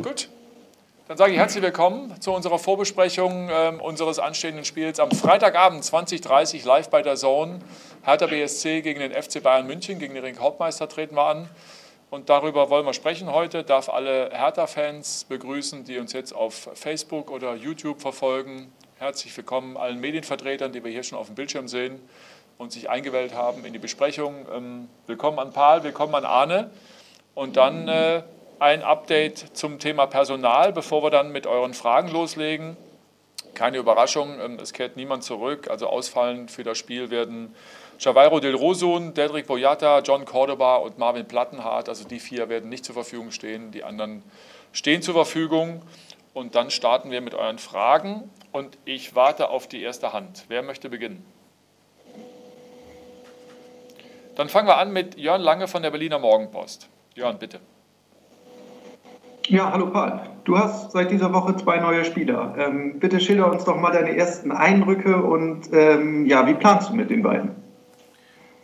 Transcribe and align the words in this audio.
Gut. 0.00 0.28
Dann 1.06 1.16
sage 1.18 1.32
ich 1.32 1.38
herzlich 1.38 1.62
willkommen 1.62 2.18
zu 2.20 2.32
unserer 2.32 2.58
Vorbesprechung 2.58 3.50
äh, 3.50 3.72
unseres 3.80 4.18
anstehenden 4.18 4.64
Spiels 4.64 4.98
am 4.98 5.10
Freitagabend 5.10 5.84
2030 5.84 6.64
live 6.64 6.88
bei 6.88 7.02
der 7.02 7.16
Zone. 7.16 7.58
Hertha 8.02 8.26
BSC 8.26 8.80
gegen 8.80 9.00
den 9.00 9.12
FC 9.12 9.42
Bayern 9.42 9.66
München, 9.66 9.98
gegen 9.98 10.14
den 10.14 10.24
Ring-Hauptmeister 10.24 10.88
treten 10.88 11.14
wir 11.14 11.26
an. 11.26 11.48
Und 12.10 12.30
darüber 12.30 12.70
wollen 12.70 12.86
wir 12.86 12.94
sprechen 12.94 13.32
heute. 13.32 13.64
Darf 13.64 13.88
alle 13.88 14.30
Hertha-Fans 14.32 15.26
begrüßen, 15.28 15.84
die 15.84 15.98
uns 15.98 16.12
jetzt 16.14 16.32
auf 16.34 16.70
Facebook 16.74 17.30
oder 17.30 17.54
YouTube 17.54 18.00
verfolgen. 18.00 18.72
Herzlich 18.98 19.36
willkommen 19.36 19.76
allen 19.76 20.00
Medienvertretern, 20.00 20.72
die 20.72 20.82
wir 20.82 20.90
hier 20.90 21.02
schon 21.02 21.18
auf 21.18 21.26
dem 21.26 21.34
Bildschirm 21.34 21.68
sehen 21.68 22.00
und 22.56 22.72
sich 22.72 22.88
eingewählt 22.88 23.34
haben 23.34 23.64
in 23.64 23.72
die 23.72 23.78
Besprechung. 23.78 24.46
Ähm, 24.54 24.88
willkommen 25.06 25.38
an 25.38 25.52
Paul, 25.52 25.84
willkommen 25.84 26.14
an 26.14 26.24
Arne. 26.24 26.70
Und 27.34 27.56
dann 27.56 27.88
äh, 27.88 28.22
ein 28.62 28.84
Update 28.84 29.56
zum 29.56 29.80
Thema 29.80 30.06
Personal, 30.06 30.72
bevor 30.72 31.02
wir 31.02 31.10
dann 31.10 31.32
mit 31.32 31.48
euren 31.48 31.74
Fragen 31.74 32.08
loslegen. 32.12 32.76
Keine 33.54 33.78
Überraschung, 33.78 34.38
ähm, 34.40 34.58
es 34.62 34.72
kehrt 34.72 34.96
niemand 34.96 35.24
zurück. 35.24 35.68
Also 35.68 35.88
ausfallend 35.88 36.48
für 36.48 36.62
das 36.62 36.78
Spiel 36.78 37.10
werden 37.10 37.56
Javairo 37.98 38.38
Del 38.38 38.54
Rosun, 38.54 39.14
Dedrick 39.14 39.48
Boyata, 39.48 39.98
John 39.98 40.24
Cordoba 40.24 40.76
und 40.76 40.96
Marvin 40.96 41.26
Plattenhardt. 41.26 41.88
Also 41.88 42.06
die 42.06 42.20
vier 42.20 42.48
werden 42.48 42.68
nicht 42.68 42.84
zur 42.84 42.94
Verfügung 42.94 43.32
stehen. 43.32 43.72
Die 43.72 43.82
anderen 43.82 44.22
stehen 44.70 45.02
zur 45.02 45.14
Verfügung. 45.14 45.82
Und 46.32 46.54
dann 46.54 46.70
starten 46.70 47.10
wir 47.10 47.20
mit 47.20 47.34
euren 47.34 47.58
Fragen. 47.58 48.30
Und 48.52 48.78
ich 48.84 49.16
warte 49.16 49.48
auf 49.50 49.66
die 49.66 49.82
erste 49.82 50.12
Hand. 50.12 50.44
Wer 50.46 50.62
möchte 50.62 50.88
beginnen? 50.88 51.26
Dann 54.36 54.48
fangen 54.48 54.68
wir 54.68 54.76
an 54.76 54.92
mit 54.92 55.18
Jörn 55.18 55.40
Lange 55.40 55.66
von 55.66 55.82
der 55.82 55.90
Berliner 55.90 56.20
Morgenpost. 56.20 56.88
Jörn, 57.16 57.40
bitte. 57.40 57.58
Ja, 59.48 59.72
hallo 59.72 59.90
Paul. 59.90 60.20
Du 60.44 60.56
hast 60.56 60.92
seit 60.92 61.10
dieser 61.10 61.32
Woche 61.32 61.56
zwei 61.56 61.78
neue 61.78 62.04
Spieler. 62.04 62.54
Ähm, 62.56 63.00
bitte 63.00 63.18
schilder 63.18 63.50
uns 63.50 63.64
doch 63.64 63.76
mal 63.76 63.90
deine 63.90 64.16
ersten 64.16 64.52
Eindrücke 64.52 65.20
und 65.20 65.68
ähm, 65.72 66.26
ja, 66.26 66.46
wie 66.46 66.54
planst 66.54 66.90
du 66.90 66.94
mit 66.94 67.10
den 67.10 67.22
beiden? 67.22 67.50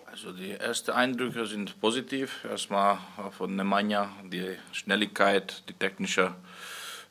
Also 0.06 0.32
die 0.32 0.52
ersten 0.52 0.92
Eindrücke 0.92 1.46
sind 1.46 1.80
positiv. 1.80 2.44
Erstmal 2.48 2.98
von 3.36 3.56
Nemanja 3.56 4.08
die 4.24 4.56
Schnelligkeit, 4.70 5.64
die 5.68 5.74
technische 5.74 6.34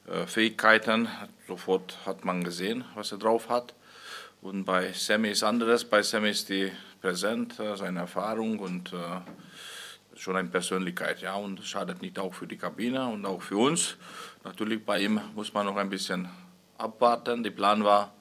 äh, 0.08 0.26
Fähigkeiten. 0.26 1.09
Sofort 1.48 1.98
hat 2.06 2.24
man 2.24 2.44
gesehen, 2.44 2.86
was 2.96 3.12
er 3.12 3.18
drauf 3.18 3.50
hat. 3.50 3.74
Und 4.42 4.64
bei 4.64 4.94
Sammy 4.94 5.30
ist 5.30 5.44
anderes. 5.44 5.84
Bei 5.84 6.02
Sammy 6.02 6.30
ist 6.30 6.48
die 6.48 6.72
Präsenz, 7.02 7.59
äh, 7.59 7.76
seine 7.76 8.00
Erfahrung 8.00 8.59
und 8.59 8.94
äh, 8.94 8.96
schon 10.18 10.36
eine 10.36 10.50
Persönlichkeit, 10.50 11.22
ja, 11.22 11.36
und 11.36 11.64
schadet 11.64 12.02
nicht 12.02 12.20
auch 12.20 12.34
für 12.34 12.48
die 12.48 12.58
Kabine 12.58 13.08
und 13.08 13.26
auch 13.26 13.42
für 13.42 13.58
uns. 13.58 13.96
Natürlich 14.44 14.86
bei 14.86 15.00
ihm 15.00 15.22
muss 15.36 15.54
man 15.54 15.66
noch 15.66 15.78
ein 15.78 15.90
bisschen 15.90 16.30
abwarten. 16.78 17.44
Der 17.44 17.52
Plan 17.52 17.84
war, 17.84 18.14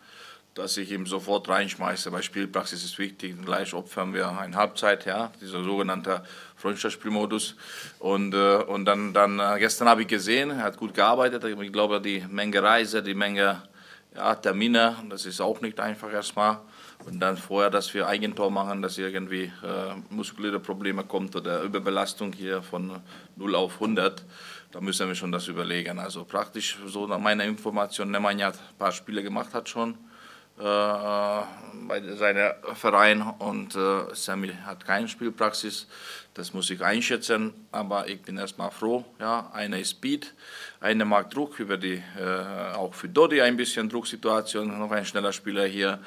dass 0.54 0.76
ich 0.78 0.90
ihn 0.90 1.04
sofort 1.04 1.48
reinschmeiße. 1.48 2.10
Bei 2.10 2.22
Spielpraxis 2.22 2.82
ist 2.82 2.98
wichtig, 2.98 3.36
gleich 3.44 3.74
opfern 3.74 4.14
wir 4.14 4.28
eine 4.28 4.56
Halbzeit, 4.56 5.04
ja, 5.04 5.30
dieser 5.40 5.62
sogenannte 5.62 6.22
Freundschaftsspielmodus. 6.56 7.56
Und, 7.98 8.34
äh, 8.34 8.56
und 8.56 8.86
dann, 8.86 9.12
dann 9.12 9.38
äh, 9.38 9.58
gestern 9.58 9.88
habe 9.88 10.02
ich 10.02 10.08
gesehen, 10.08 10.50
er 10.50 10.64
hat 10.64 10.78
gut 10.78 10.94
gearbeitet. 10.94 11.44
Ich 11.44 11.72
glaube, 11.72 12.00
die 12.00 12.24
Menge 12.30 12.62
Reise, 12.62 13.02
die 13.02 13.14
Menge 13.14 13.62
ja, 14.14 14.34
Termine, 14.34 14.96
das 15.10 15.26
ist 15.26 15.40
auch 15.40 15.60
nicht 15.60 15.78
einfach 15.78 16.10
erstmal. 16.10 16.58
Und 17.04 17.20
dann 17.20 17.36
vorher, 17.36 17.70
dass 17.70 17.92
wir 17.94 18.08
Eigentor 18.08 18.50
machen, 18.50 18.82
dass 18.82 18.98
irgendwie 18.98 19.44
äh, 19.44 19.94
muskuläre 20.10 20.58
Probleme 20.58 21.04
kommt 21.04 21.36
oder 21.36 21.62
Überbelastung 21.62 22.32
hier 22.32 22.62
von 22.62 23.00
0 23.36 23.54
auf 23.54 23.74
100, 23.74 24.24
da 24.72 24.80
müssen 24.80 25.06
wir 25.06 25.14
schon 25.14 25.30
das 25.30 25.46
überlegen. 25.46 25.98
Also 25.98 26.24
praktisch 26.24 26.78
so 26.86 27.06
nach 27.06 27.18
meiner 27.18 27.44
Information, 27.44 28.10
Nemanja 28.10 28.48
hat 28.48 28.54
ein 28.54 28.78
paar 28.78 28.92
Spiele 28.92 29.22
gemacht 29.22 29.54
hat 29.54 29.68
schon 29.68 29.96
bei 30.58 32.02
seinem 32.16 32.52
Verein 32.74 33.22
und 33.38 33.74
äh, 33.76 34.14
Sammy 34.14 34.52
hat 34.64 34.84
keine 34.84 35.08
Spielpraxis. 35.08 35.86
Das 36.34 36.52
muss 36.52 36.68
ich 36.68 36.82
einschätzen, 36.82 37.54
aber 37.72 38.08
ich 38.08 38.20
bin 38.20 38.36
erstmal 38.36 38.70
froh. 38.70 39.04
Ja, 39.18 39.50
einer 39.54 39.78
ist 39.78 39.92
Speed, 39.92 40.34
einer 40.80 41.04
mag 41.04 41.30
Druck 41.30 41.58
über 41.60 41.76
die, 41.78 42.02
äh, 42.18 42.74
auch 42.74 42.92
für 42.92 43.08
Dodi 43.08 43.40
ein 43.40 43.56
bisschen 43.56 43.88
Drucksituation, 43.88 44.78
noch 44.78 44.90
ein 44.90 45.06
schneller 45.06 45.32
Spieler 45.32 45.64
hier. 45.66 45.98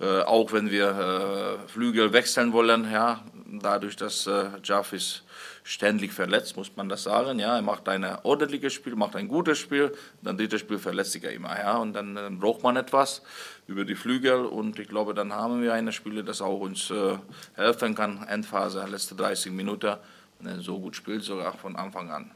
Äh, 0.00 0.22
auch 0.22 0.52
wenn 0.52 0.70
wir 0.70 1.58
äh, 1.64 1.68
Flügel 1.68 2.12
wechseln 2.12 2.52
wollen, 2.52 2.90
ja, 2.90 3.22
dadurch, 3.46 3.96
dass 3.96 4.26
äh, 4.26 4.46
Jaff 4.62 4.92
ist 4.92 5.22
ständig 5.66 6.12
verletzt, 6.12 6.56
muss 6.56 6.76
man 6.76 6.88
das 6.88 7.02
sagen. 7.02 7.40
Ja, 7.40 7.56
er 7.56 7.62
macht 7.62 7.88
ein 7.88 8.04
ordentliches 8.22 8.72
Spiel, 8.72 8.94
macht 8.94 9.16
ein 9.16 9.26
gutes 9.26 9.58
Spiel, 9.58 9.92
dann 10.22 10.38
drittes 10.38 10.60
Spiel 10.60 10.78
verletzt 10.78 11.12
sich 11.12 11.24
er 11.24 11.32
immer. 11.32 11.58
Ja, 11.58 11.78
und 11.78 11.92
dann, 11.92 12.14
dann 12.14 12.38
braucht 12.38 12.62
man 12.62 12.76
etwas 12.76 13.22
über 13.66 13.84
die 13.84 13.96
Flügel 13.96 14.46
und 14.46 14.78
ich 14.78 14.88
glaube, 14.88 15.12
dann 15.12 15.32
haben 15.32 15.62
wir 15.62 15.74
eine 15.74 15.90
Spieler, 15.90 16.22
das 16.22 16.40
auch 16.40 16.60
uns 16.60 16.90
äh, 16.90 17.18
helfen 17.56 17.96
kann. 17.96 18.24
Endphase, 18.28 18.86
letzte 18.88 19.16
30 19.16 19.50
Minuten, 19.50 19.96
wenn 20.38 20.60
so 20.60 20.78
gut 20.78 20.94
spielt, 20.94 21.24
sogar 21.24 21.52
von 21.54 21.74
Anfang 21.74 22.12
an. 22.12 22.30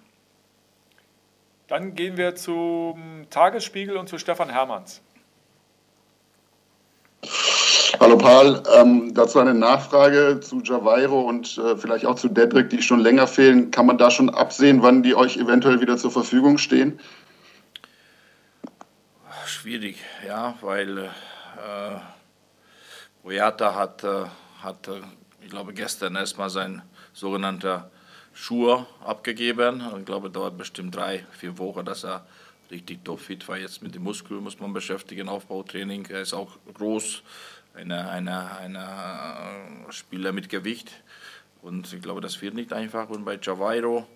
Dann 1.69 1.95
gehen 1.95 2.17
wir 2.17 2.35
zum 2.35 3.27
Tagesspiegel 3.31 3.97
und 3.97 4.09
zu 4.09 4.19
Stefan 4.19 4.51
Hermanns. 4.51 5.03
Hallo 8.01 8.17
Paul, 8.17 8.63
ähm, 8.75 9.13
dazu 9.13 9.41
eine 9.41 9.53
Nachfrage 9.53 10.41
zu 10.41 10.63
Javairo 10.63 11.21
und 11.21 11.59
äh, 11.59 11.77
vielleicht 11.77 12.07
auch 12.07 12.15
zu 12.15 12.31
Dedrick, 12.31 12.71
die 12.71 12.81
schon 12.81 13.01
länger 13.01 13.27
fehlen. 13.27 13.71
Kann 13.71 13.85
man 13.85 13.99
da 13.99 14.11
schon 14.11 14.31
absehen, 14.31 14.81
wann 14.81 15.03
die 15.03 15.15
euch 15.15 15.37
eventuell 15.37 15.83
wieder 15.83 15.99
zur 15.99 16.11
Verfügung 16.11 16.57
stehen? 16.57 16.99
Schwierig, 19.45 19.99
ja, 20.27 20.55
weil 20.63 20.97
äh, 20.97 21.09
Boyata 23.23 23.75
hat, 23.75 24.03
äh, 24.03 24.25
hat, 24.63 24.89
äh, 24.89 25.03
ich 25.43 25.51
glaube, 25.51 25.75
gestern 25.75 26.17
erstmal 26.17 26.49
sein 26.49 26.81
sogenannter 27.13 27.91
Schuhe 28.33 28.87
abgegeben. 29.05 29.83
Ich 29.99 30.07
glaube, 30.07 30.31
dauert 30.31 30.57
bestimmt 30.57 30.97
drei, 30.97 31.27
vier 31.33 31.59
Wochen, 31.59 31.85
dass 31.85 32.05
er 32.05 32.25
richtig 32.71 33.05
topfit 33.05 33.47
war. 33.49 33.59
Jetzt 33.59 33.83
mit 33.83 33.95
dem 33.95 34.03
Muskel 34.03 34.41
muss 34.41 34.59
man 34.61 34.73
beschäftigen, 34.73 35.29
Aufbautraining. 35.29 36.07
Er 36.07 36.23
ist 36.23 36.35
auch 36.35 36.59
groß, 36.75 37.23
eine, 37.75 38.09
eine, 38.11 38.57
eine 38.57 39.89
äh, 39.89 39.93
Spieler 39.93 40.33
mit 40.33 40.49
Gewicht. 40.49 40.91
Und 41.63 41.93
ich 41.93 42.03
glaube, 42.03 42.21
das 42.21 42.41
wird 42.41 42.55
nicht 42.55 42.73
einfach. 42.73 43.09
Und 43.09 43.25
bei 43.25 43.39
Javairo, 43.41 44.07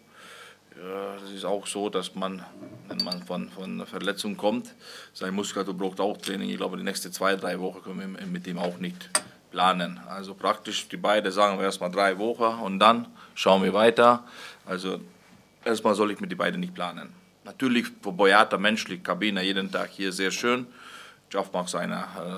ja, 0.76 1.16
das 1.20 1.30
ist 1.30 1.44
auch 1.44 1.66
so, 1.66 1.88
dass 1.88 2.14
man, 2.14 2.44
wenn 2.88 2.98
man 3.04 3.22
von, 3.22 3.50
von 3.50 3.86
Verletzung 3.86 4.36
kommt, 4.36 4.74
sein 5.12 5.34
Muskulatur 5.34 5.74
braucht 5.74 6.00
auch 6.00 6.16
Training. 6.16 6.50
Ich 6.50 6.56
glaube, 6.56 6.76
die 6.76 6.82
nächsten 6.82 7.12
zwei, 7.12 7.36
drei 7.36 7.60
Wochen 7.60 7.82
können 7.82 8.16
wir 8.18 8.26
mit 8.26 8.46
ihm 8.46 8.58
auch 8.58 8.78
nicht 8.78 9.10
planen. 9.50 10.00
Also 10.08 10.34
praktisch, 10.34 10.88
die 10.88 10.96
beiden 10.96 11.30
sagen 11.30 11.58
wir 11.58 11.64
erstmal 11.64 11.90
drei 11.90 12.18
Wochen 12.18 12.60
und 12.62 12.80
dann 12.80 13.06
schauen 13.34 13.62
wir 13.62 13.72
weiter. 13.72 14.24
Also 14.66 15.00
erstmal 15.64 15.94
soll 15.94 16.10
ich 16.10 16.20
mit 16.20 16.30
den 16.30 16.38
beiden 16.38 16.60
nicht 16.60 16.74
planen. 16.74 17.23
Natürlich 17.44 17.86
für 18.02 18.12
Boyata 18.12 18.56
menschlich, 18.56 19.02
Kabine 19.02 19.42
jeden 19.42 19.70
Tag 19.70 19.90
hier 19.90 20.12
sehr 20.12 20.30
schön. 20.30 20.66
Joff 21.30 21.52
macht 21.52 21.68
seine, 21.68 21.96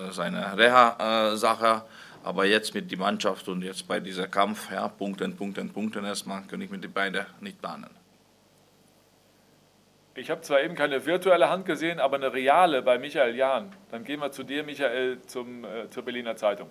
äh, 0.08 0.12
seine 0.12 0.56
Reha-Sache. 0.56 1.82
Aber 2.24 2.44
jetzt 2.44 2.74
mit 2.74 2.90
der 2.90 2.98
Mannschaft 2.98 3.46
und 3.48 3.62
jetzt 3.62 3.86
bei 3.86 4.00
dieser 4.00 4.26
Kampf, 4.26 4.72
ja, 4.72 4.88
Punkten, 4.88 5.36
Punkten, 5.36 5.72
Punkten 5.72 6.04
erstmal, 6.04 6.42
kann 6.42 6.60
ich 6.60 6.70
mit 6.70 6.82
den 6.82 6.92
beiden 6.92 7.24
nicht 7.40 7.60
planen. 7.60 7.90
Ich 10.16 10.30
habe 10.30 10.40
zwar 10.40 10.62
eben 10.62 10.74
keine 10.74 11.04
virtuelle 11.04 11.50
Hand 11.50 11.66
gesehen, 11.66 12.00
aber 12.00 12.16
eine 12.16 12.32
reale 12.32 12.82
bei 12.82 12.98
Michael 12.98 13.36
Jahn. 13.36 13.70
Dann 13.90 14.02
gehen 14.02 14.18
wir 14.18 14.32
zu 14.32 14.42
dir, 14.42 14.64
Michael, 14.64 15.18
zum, 15.26 15.64
äh, 15.64 15.90
zur 15.90 16.04
Berliner 16.04 16.34
Zeitung. 16.34 16.68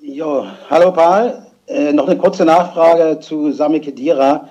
Jo, 0.00 0.46
hallo 0.70 0.90
Paul. 0.92 1.46
Äh, 1.66 1.92
noch 1.92 2.08
eine 2.08 2.16
kurze 2.16 2.44
Nachfrage 2.46 3.20
zu 3.20 3.52
Sami 3.52 3.80
Kedira. 3.80 4.48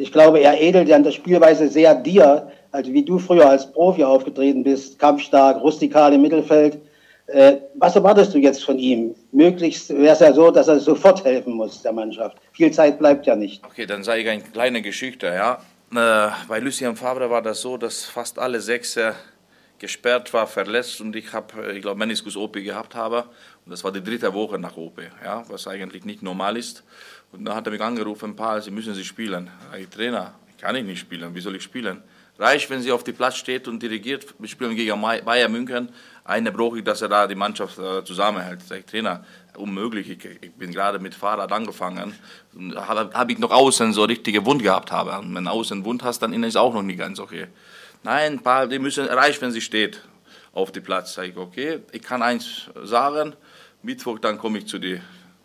Ich 0.00 0.12
glaube, 0.12 0.40
er 0.40 0.58
edelt 0.58 0.88
ja 0.88 0.96
in 0.96 1.04
der 1.04 1.10
Spielweise 1.10 1.68
sehr 1.68 1.94
dir, 1.94 2.50
also 2.72 2.90
wie 2.90 3.04
du 3.04 3.18
früher 3.18 3.46
als 3.46 3.70
Profi 3.70 4.02
aufgetreten 4.02 4.64
bist, 4.64 4.98
kampfstark, 4.98 5.60
rustikal 5.62 6.14
im 6.14 6.22
Mittelfeld. 6.22 6.78
Äh, 7.26 7.58
was 7.74 7.96
erwartest 7.96 8.32
du 8.32 8.38
jetzt 8.38 8.64
von 8.64 8.78
ihm? 8.78 9.14
Möglichst 9.30 9.90
wäre 9.90 10.14
es 10.14 10.20
ja 10.20 10.32
so, 10.32 10.50
dass 10.50 10.68
er 10.68 10.80
sofort 10.80 11.22
helfen 11.26 11.52
muss 11.52 11.82
der 11.82 11.92
Mannschaft. 11.92 12.38
Viel 12.52 12.70
Zeit 12.70 12.98
bleibt 12.98 13.26
ja 13.26 13.36
nicht. 13.36 13.62
Okay, 13.62 13.84
dann 13.84 14.02
sage 14.02 14.22
ich 14.22 14.28
eine 14.30 14.42
kleine 14.42 14.80
Geschichte. 14.80 15.26
Ja. 15.26 15.60
Äh, 15.92 16.30
bei 16.48 16.60
Lucien 16.60 16.96
Favre 16.96 17.28
war 17.28 17.42
das 17.42 17.60
so, 17.60 17.76
dass 17.76 18.04
fast 18.04 18.38
alle 18.38 18.58
sechs 18.60 18.96
äh, 18.96 19.12
gesperrt 19.78 20.32
war, 20.32 20.46
verletzt 20.46 21.00
und 21.00 21.14
ich 21.14 21.32
habe, 21.34 21.66
äh, 21.66 21.76
ich 21.76 21.82
glaube, 21.82 21.98
Meniskus 21.98 22.36
OP 22.36 22.54
gehabt 22.54 22.94
habe. 22.94 23.24
Und 23.66 23.72
das 23.72 23.84
war 23.84 23.92
die 23.92 24.02
dritte 24.02 24.32
Woche 24.32 24.58
nach 24.58 24.76
OP, 24.76 25.00
ja, 25.22 25.42
was 25.48 25.66
eigentlich 25.66 26.06
nicht 26.06 26.22
normal 26.22 26.56
ist. 26.56 26.84
Und 27.32 27.44
dann 27.44 27.54
hat 27.54 27.66
er 27.66 27.72
mich 27.72 27.80
angerufen, 27.80 28.34
Paul, 28.34 28.60
Sie 28.60 28.70
müssen 28.70 28.94
Sie 28.94 29.04
spielen. 29.04 29.50
Ich 29.78 29.88
Trainer, 29.88 30.34
Kann 30.60 30.76
ich 30.76 30.84
nicht 30.84 31.00
spielen. 31.00 31.34
Wie 31.34 31.40
soll 31.40 31.56
ich 31.56 31.62
spielen? 31.62 32.02
Reicht, 32.38 32.70
wenn 32.70 32.80
sie 32.80 32.90
auf 32.90 33.04
dem 33.04 33.14
Platz 33.14 33.36
steht 33.36 33.68
und 33.68 33.82
dirigiert. 33.82 34.26
Wir 34.38 34.48
spielen 34.48 34.74
gegen 34.74 34.98
Bayern 35.00 35.52
München. 35.52 35.90
Eine 36.24 36.50
brauche 36.50 36.78
ich, 36.78 36.84
dass 36.84 37.02
er 37.02 37.08
da 37.08 37.26
die 37.26 37.34
Mannschaft 37.34 37.78
äh, 37.78 38.02
zusammenhält. 38.02 38.62
Sag 38.62 38.78
ich, 38.78 38.86
Trainer, 38.86 39.24
unmöglich. 39.56 40.08
Ich, 40.08 40.24
ich, 40.24 40.52
bin 40.52 40.72
gerade 40.72 40.98
mit 40.98 41.14
Fahrrad 41.14 41.52
angefangen. 41.52 42.14
Habe 42.76 43.10
hab 43.12 43.30
ich 43.30 43.38
noch 43.38 43.50
außen 43.50 43.92
so 43.92 44.04
richtige 44.04 44.44
Wund 44.46 44.62
gehabt 44.62 44.90
habe. 44.90 45.18
Und 45.18 45.34
wenn 45.34 45.46
außen 45.46 45.84
Wund 45.84 46.02
hast, 46.02 46.20
dann 46.20 46.32
innen 46.32 46.44
ist 46.44 46.56
auch 46.56 46.72
noch 46.72 46.82
nicht 46.82 46.98
ganz 46.98 47.20
okay. 47.20 47.48
Nein, 48.02 48.32
ein 48.32 48.42
paar, 48.42 48.66
die 48.66 48.78
müssen 48.78 49.04
reicht, 49.06 49.42
wenn 49.42 49.50
sie 49.50 49.60
steht 49.60 50.02
auf 50.52 50.72
dem 50.72 50.82
Platz. 50.82 51.12
Sag 51.14 51.28
ich, 51.28 51.36
okay, 51.36 51.80
ich 51.92 52.00
kann 52.00 52.22
eins 52.22 52.70
sagen. 52.84 53.34
Mittwoch 53.82 54.18
dann 54.18 54.38
komme 54.38 54.58
ich 54.58 54.66
zu 54.66 54.78
die 54.78 55.00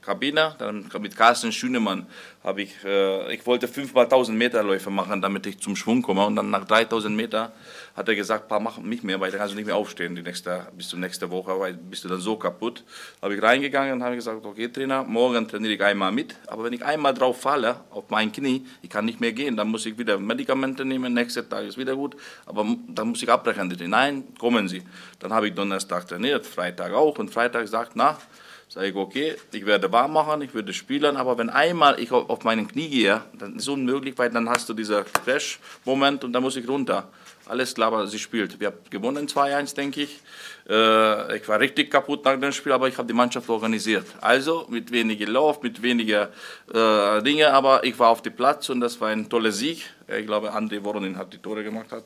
Kabine. 0.05 0.55
Dann 0.59 0.89
mit 0.99 1.17
Carsten 1.17 1.51
Schünemann 1.51 2.05
habe 2.43 2.61
ich, 2.61 2.71
äh, 2.83 3.33
ich 3.33 3.45
wollte 3.45 3.67
fünfmal 3.67 4.05
1000 4.05 4.37
Meter 4.37 4.63
Läufe 4.63 4.89
machen, 4.89 5.21
damit 5.21 5.47
ich 5.47 5.59
zum 5.59 5.75
Schwung 5.75 6.01
komme. 6.01 6.25
Und 6.25 6.35
dann 6.35 6.49
nach 6.51 6.65
3000 6.65 7.15
Meter 7.15 7.51
hat 7.95 8.07
er 8.07 8.15
gesagt, 8.15 8.47
paar 8.47 8.59
mach 8.59 8.77
nicht 8.77 9.03
mehr, 9.03 9.19
weil 9.19 9.31
dann 9.31 9.39
kannst 9.39 9.53
du 9.53 9.57
nicht 9.57 9.65
mehr 9.65 9.75
aufstehen 9.75 10.15
die 10.15 10.21
nächste, 10.21 10.67
bis 10.77 10.89
zur 10.89 10.99
nächsten 10.99 11.29
Woche, 11.31 11.59
weil 11.59 11.73
bist 11.73 12.03
du 12.03 12.07
dann 12.07 12.19
so 12.19 12.35
kaputt. 12.35 12.83
Habe 13.21 13.35
ich 13.35 13.41
reingegangen 13.41 13.93
und 13.93 14.03
habe 14.03 14.15
gesagt, 14.15 14.45
okay 14.45 14.67
Trainer, 14.67 15.03
morgen 15.03 15.47
trainiere 15.47 15.73
ich 15.73 15.83
einmal 15.83 16.11
mit, 16.11 16.35
aber 16.47 16.65
wenn 16.65 16.73
ich 16.73 16.83
einmal 16.83 17.13
drauf 17.13 17.41
falle, 17.41 17.77
auf 17.89 18.09
mein 18.09 18.31
Knie, 18.31 18.65
ich 18.81 18.89
kann 18.89 19.05
nicht 19.05 19.21
mehr 19.21 19.31
gehen, 19.31 19.55
dann 19.55 19.69
muss 19.69 19.85
ich 19.85 19.97
wieder 19.97 20.19
Medikamente 20.19 20.85
nehmen, 20.85 21.13
nächster 21.13 21.47
Tag 21.47 21.65
ist 21.65 21.77
wieder 21.77 21.95
gut, 21.95 22.15
aber 22.45 22.65
dann 22.87 23.09
muss 23.09 23.23
ich 23.23 23.29
abbrechen. 23.29 23.73
Nein, 23.87 24.25
kommen 24.37 24.67
Sie. 24.67 24.83
Dann 25.19 25.33
habe 25.33 25.47
ich 25.47 25.53
Donnerstag 25.53 26.07
trainiert, 26.07 26.45
Freitag 26.45 26.93
auch 26.93 27.17
und 27.17 27.31
Freitag 27.31 27.67
sagt, 27.67 27.93
na, 27.95 28.17
Sage 28.67 28.87
ich, 28.87 28.95
okay, 28.95 29.35
ich 29.51 29.65
werde 29.65 29.91
warm 29.91 30.13
machen, 30.13 30.41
ich 30.41 30.53
würde 30.53 30.73
spielen, 30.73 31.17
aber 31.17 31.37
wenn 31.37 31.49
einmal 31.49 31.99
ich 31.99 32.11
auf 32.11 32.43
meinen 32.43 32.67
Knie 32.67 32.89
gehe, 32.89 33.21
dann 33.37 33.55
ist 33.55 33.63
es 33.63 33.67
unmöglich, 33.67 34.17
weil 34.17 34.29
dann 34.31 34.49
hast 34.49 34.67
du 34.67 34.73
dieser 34.73 35.03
Crash-Moment 35.03 36.23
und 36.23 36.33
dann 36.33 36.43
muss 36.43 36.55
ich 36.55 36.67
runter. 36.67 37.07
Alles 37.47 37.75
klar, 37.75 37.89
aber 37.89 38.07
sie 38.07 38.17
spielt. 38.17 38.59
Wir 38.59 38.67
haben 38.67 38.77
gewonnen 38.89 39.27
2-1, 39.27 39.75
denke 39.75 40.01
ich. 40.01 40.19
Äh, 40.67 41.37
ich 41.37 41.47
war 41.47 41.59
richtig 41.59 41.91
kaputt 41.91 42.25
nach 42.25 42.39
dem 42.39 42.51
Spiel, 42.51 42.71
aber 42.71 42.87
ich 42.87 42.97
habe 42.97 43.07
die 43.07 43.13
Mannschaft 43.13 43.47
organisiert. 43.49 44.07
Also 44.19 44.65
mit 44.67 44.91
weniger 44.91 45.27
Lauf, 45.27 45.61
mit 45.61 45.79
weniger 45.83 46.31
äh, 46.73 47.21
Dinge, 47.21 47.53
aber 47.53 47.83
ich 47.83 47.99
war 47.99 48.09
auf 48.09 48.23
dem 48.23 48.35
Platz 48.35 48.69
und 48.69 48.79
das 48.79 48.99
war 48.99 49.09
ein 49.09 49.29
toller 49.29 49.51
Sieg. 49.51 49.85
Ich 50.07 50.25
glaube, 50.25 50.55
André 50.55 50.83
Voronin 50.83 51.17
hat 51.17 51.33
die 51.33 51.37
Tore 51.37 51.63
gemacht. 51.63 51.91
Hat. 51.91 52.05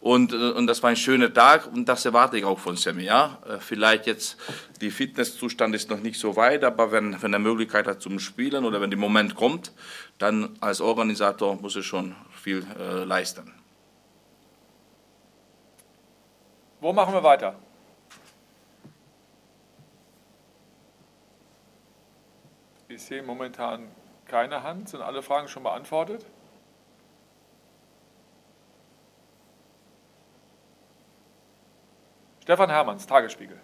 Und, 0.00 0.32
äh, 0.32 0.36
und 0.36 0.66
das 0.66 0.82
war 0.82 0.90
ein 0.90 0.96
schöner 0.96 1.32
Tag 1.32 1.72
und 1.72 1.88
das 1.88 2.04
erwarte 2.04 2.36
ich 2.36 2.44
auch 2.44 2.58
von 2.58 2.76
Sammy. 2.76 3.04
Ja? 3.04 3.38
Äh, 3.48 3.58
vielleicht 3.60 4.08
jetzt, 4.08 4.38
die 4.80 4.90
Fitnesszustand 4.90 5.72
ist 5.76 5.88
noch 5.88 6.00
nicht 6.00 6.18
so 6.18 6.34
weit, 6.34 6.64
aber 6.64 6.90
wenn, 6.90 7.22
wenn 7.22 7.32
er 7.32 7.38
Möglichkeit 7.38 7.86
hat 7.86 8.02
zum 8.02 8.18
Spielen 8.18 8.64
oder 8.64 8.80
wenn 8.80 8.90
der 8.90 8.98
Moment 8.98 9.36
kommt, 9.36 9.70
dann 10.18 10.56
als 10.58 10.80
Organisator 10.80 11.54
muss 11.54 11.76
er 11.76 11.84
schon 11.84 12.16
viel 12.42 12.66
äh, 12.76 13.04
leisten. 13.04 13.59
Wo 16.80 16.92
machen 16.94 17.12
wir 17.12 17.22
weiter? 17.22 17.54
Ich 22.88 23.02
sehe 23.02 23.22
momentan 23.22 23.88
keine 24.26 24.62
Hand. 24.62 24.88
Sind 24.88 25.02
alle 25.02 25.22
Fragen 25.22 25.48
schon 25.48 25.62
beantwortet? 25.62 26.24
Stefan 32.42 32.70
Hermanns, 32.70 33.06
Tagesspiegel. 33.06 33.60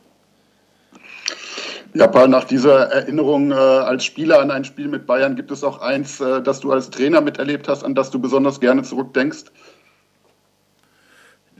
Ja, 1.94 2.06
Paul, 2.06 2.28
nach 2.28 2.44
dieser 2.44 2.90
Erinnerung 2.90 3.50
äh, 3.50 3.54
als 3.54 4.04
Spieler 4.04 4.40
an 4.40 4.50
ein 4.50 4.64
Spiel 4.64 4.86
mit 4.86 5.06
Bayern 5.06 5.34
gibt 5.34 5.50
es 5.50 5.64
auch 5.64 5.80
eins, 5.80 6.20
äh, 6.20 6.42
das 6.42 6.60
du 6.60 6.70
als 6.70 6.90
Trainer 6.90 7.22
miterlebt 7.22 7.68
hast, 7.68 7.82
an 7.82 7.94
das 7.94 8.10
du 8.10 8.20
besonders 8.20 8.60
gerne 8.60 8.82
zurückdenkst? 8.82 9.44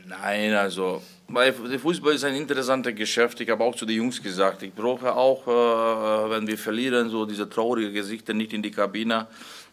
Nein, 0.06 0.53
also 0.53 1.00
weil 1.28 1.52
Fußball 1.52 2.14
ist 2.14 2.25
ein 2.25 2.34
interessantes 2.34 2.94
Geschäft. 2.94 3.40
Ich 3.40 3.50
habe 3.50 3.64
auch 3.64 3.75
zu 3.75 3.84
den 3.87 3.96
Jungs 3.96 4.23
gesagt, 4.23 4.62
ich 4.62 4.73
brauche 4.73 5.14
auch, 5.14 5.46
äh, 5.46 6.31
wenn 6.31 6.46
wir 6.46 6.56
verlieren, 6.56 7.11
so 7.11 7.26
diese 7.26 7.49
traurigen 7.49 7.93
Gesichter 7.93 8.32
nicht 8.32 8.52
in 8.52 8.62
die 8.62 8.70
Kabine. 8.70 9.26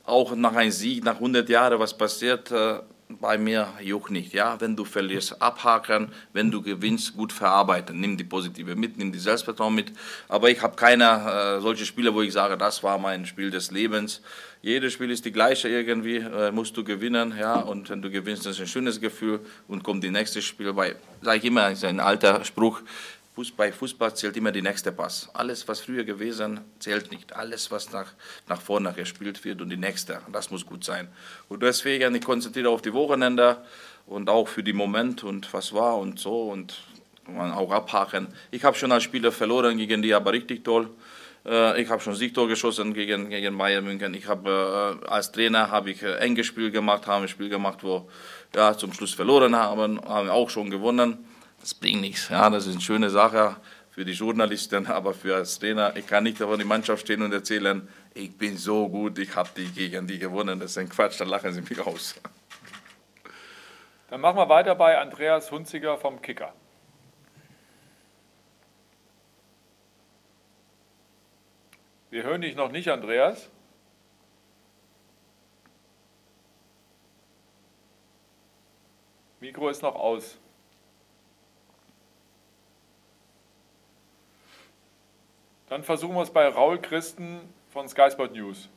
Auch 0.05 0.35
nach 0.35 0.55
einem 0.55 0.71
Sieg, 0.71 1.03
nach 1.03 1.15
100 1.15 1.47
Jahren, 1.47 1.79
was 1.79 1.95
passiert, 1.95 2.51
äh, 2.51 2.79
bei 3.19 3.37
mir 3.37 3.67
juckt 3.81 4.11
nicht. 4.11 4.33
Ja, 4.33 4.59
wenn 4.59 4.75
du 4.75 4.85
verlierst, 4.85 5.41
abhaken, 5.41 6.09
wenn 6.33 6.51
du 6.51 6.61
gewinnst, 6.61 7.15
gut 7.15 7.33
verarbeiten. 7.33 7.99
Nimm 7.99 8.17
die 8.17 8.23
positive 8.23 8.75
mit, 8.75 8.97
nimm 8.97 9.11
die 9.11 9.19
Selbstvertrauen 9.19 9.75
mit. 9.75 9.91
Aber 10.29 10.49
ich 10.49 10.61
habe 10.61 10.75
keine 10.75 11.57
äh, 11.57 11.61
solche 11.61 11.85
Spiele, 11.85 12.13
wo 12.13 12.21
ich 12.21 12.33
sage, 12.33 12.57
das 12.57 12.83
war 12.83 12.97
mein 12.97 13.25
Spiel 13.25 13.51
des 13.51 13.71
Lebens. 13.71 14.21
Jedes 14.61 14.93
Spiel 14.93 15.11
ist 15.11 15.25
die 15.25 15.31
gleiche 15.31 15.67
irgendwie, 15.67 16.17
äh, 16.17 16.51
musst 16.51 16.77
du 16.77 16.83
gewinnen, 16.83 17.33
ja. 17.37 17.55
Und 17.55 17.89
wenn 17.89 18.01
du 18.01 18.09
gewinnst, 18.09 18.45
ist 18.45 18.59
ein 18.59 18.67
schönes 18.67 19.01
Gefühl 19.01 19.39
und 19.67 19.83
kommt 19.83 20.03
die 20.03 20.11
nächste 20.11 20.41
Spiel. 20.41 20.75
Weil, 20.75 20.95
sage 21.21 21.37
ich 21.37 21.45
immer, 21.45 21.71
ist 21.71 21.83
ein 21.83 21.99
alter 21.99 22.45
Spruch. 22.45 22.81
Fußball, 23.35 23.71
Fußball 23.71 24.15
zählt 24.15 24.37
immer 24.37 24.51
die 24.51 24.61
nächste 24.61 24.91
Pass. 24.91 25.27
Alles, 25.33 25.67
was 25.67 25.79
früher 25.79 26.03
gewesen, 26.03 26.61
zählt 26.77 27.11
nicht. 27.11 27.35
Alles, 27.35 27.71
was 27.71 27.91
nach, 27.91 28.13
nach 28.47 28.61
vorne 28.61 28.93
gespielt 28.93 29.43
wird 29.43 29.59
und 29.59 29.69
die 29.69 29.77
nächste, 29.77 30.21
das 30.31 30.51
muss 30.51 30.65
gut 30.65 30.83
sein. 30.83 31.07
Und 31.49 31.63
deswegen, 31.63 32.13
ich 32.13 32.23
konzentriere 32.23 32.69
auf 32.69 32.83
die 32.83 32.93
Wochenende 32.93 33.57
und 34.05 34.29
auch 34.29 34.47
für 34.47 34.61
die 34.61 34.73
Moment 34.73 35.23
und 35.23 35.51
was 35.51 35.73
war 35.73 35.97
und 35.97 36.19
so 36.19 36.51
und 36.51 36.75
man 37.27 37.51
auch 37.51 37.71
abhaken. 37.71 38.27
Ich 38.51 38.63
habe 38.63 38.77
schon 38.77 38.91
als 38.91 39.01
Spieler 39.01 39.31
verloren 39.31 39.77
gegen 39.77 40.03
die, 40.03 40.13
aber 40.13 40.31
richtig 40.31 40.63
toll. 40.63 40.91
Äh, 41.43 41.81
ich 41.81 41.89
habe 41.89 42.03
schon 42.03 42.13
Siegtor 42.13 42.47
geschossen 42.47 42.93
gegen, 42.93 43.29
gegen 43.29 43.57
Bayern 43.57 43.83
München. 43.83 44.13
Ich 44.13 44.27
habe 44.27 45.01
äh, 45.03 45.07
als 45.07 45.31
Trainer 45.31 45.71
habe 45.71 45.89
ich 45.89 46.03
äh, 46.03 46.17
enges 46.17 46.45
Spiel 46.45 46.69
gemacht, 46.69 47.07
haben 47.07 47.23
ein 47.23 47.27
Spiel 47.27 47.49
gemacht, 47.49 47.79
wo 47.81 48.07
ja 48.55 48.77
zum 48.77 48.93
Schluss 48.93 49.15
verloren 49.15 49.55
haben, 49.55 49.99
haben 50.05 50.29
auch 50.29 50.51
schon 50.51 50.69
gewonnen 50.69 51.32
das 51.63 51.73
bringt 51.73 52.01
nichts. 52.01 52.27
Ja, 52.27 52.49
das 52.49 52.67
ist 52.67 52.73
eine 52.73 52.81
schöne 52.81 53.09
Sache 53.09 53.55
für 53.89 54.03
die 54.03 54.11
Journalisten, 54.11 54.85
aber 54.85 55.13
für 55.13 55.35
als 55.35 55.57
Trainer, 55.59 55.95
ich 55.95 56.05
kann 56.05 56.25
nicht 56.25 56.39
vor 56.39 56.57
die 56.57 56.65
Mannschaft 56.65 57.03
stehen 57.03 57.21
und 57.21 57.31
erzählen, 57.31 57.87
ich 58.13 58.37
bin 58.37 58.57
so 58.57 58.89
gut, 58.89 59.17
ich 59.17 59.33
habe 59.33 59.49
die 59.55 59.71
gegen 59.71 60.05
die 60.05 60.19
gewonnen. 60.19 60.59
Das 60.59 60.71
ist 60.71 60.77
ein 60.77 60.89
Quatsch, 60.89 61.21
dann 61.21 61.29
lachen 61.29 61.53
sie 61.53 61.61
mich 61.61 61.79
aus. 61.79 62.19
Dann 64.09 64.19
machen 64.19 64.35
wir 64.35 64.49
weiter 64.49 64.75
bei 64.75 64.99
Andreas 64.99 65.49
Hunziger 65.51 65.97
vom 65.97 66.21
Kicker. 66.21 66.53
Wir 72.09 72.23
hören 72.23 72.41
dich 72.41 72.57
noch 72.57 72.73
nicht, 72.73 72.89
Andreas. 72.89 73.49
Mikro 79.39 79.69
ist 79.69 79.81
noch 79.81 79.95
aus. 79.95 80.37
Dann 85.73 85.81
versuchen 85.81 86.13
wir 86.13 86.21
es 86.21 86.29
bei 86.29 86.47
Raul 86.47 86.79
Christen 86.79 87.39
von 87.71 87.87
Sky 87.87 88.11
Sport 88.11 88.35
News. 88.35 88.69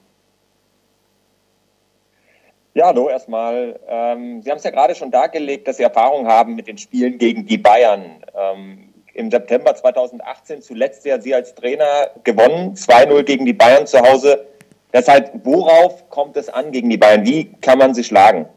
Ja, 2.73 2.87
hallo 2.87 3.11
erstmal. 3.11 3.79
Ähm, 3.87 4.41
Sie 4.41 4.51
haben 4.51 4.57
es 4.57 4.65
ja 4.65 4.71
gerade 4.71 4.95
schon 4.95 5.11
dargelegt, 5.11 5.69
dass 5.69 5.77
Sie 5.77 5.83
Erfahrung 5.83 6.27
haben 6.27 6.55
mit 6.55 6.69
den 6.69 6.79
Spielen 6.79 7.19
gegen 7.19 7.45
die 7.45 7.59
Bayern. 7.59 8.25
Ähm, 8.35 8.95
Im 9.13 9.31
September 9.31 9.75
2018 9.75 10.63
zuletzt 10.63 11.05
ja 11.05 11.21
Sie 11.21 11.35
als 11.35 11.55
Trainer 11.55 12.13
gewonnen, 12.25 12.75
2-0 12.77 13.25
gegen 13.25 13.45
die 13.45 13.53
Bayern 13.53 13.87
zu 13.87 14.01
Hause. 14.01 14.47
Deshalb, 14.95 15.33
worauf 15.45 16.09
kommt 16.09 16.39
es 16.39 16.49
an 16.49 16.73
gegen 16.73 16.89
die 16.89 16.97
Bayern? 16.97 17.27
Wie 17.27 17.53
kann 17.61 17.77
man 17.77 17.93
sie 17.93 18.05
schlagen? 18.05 18.49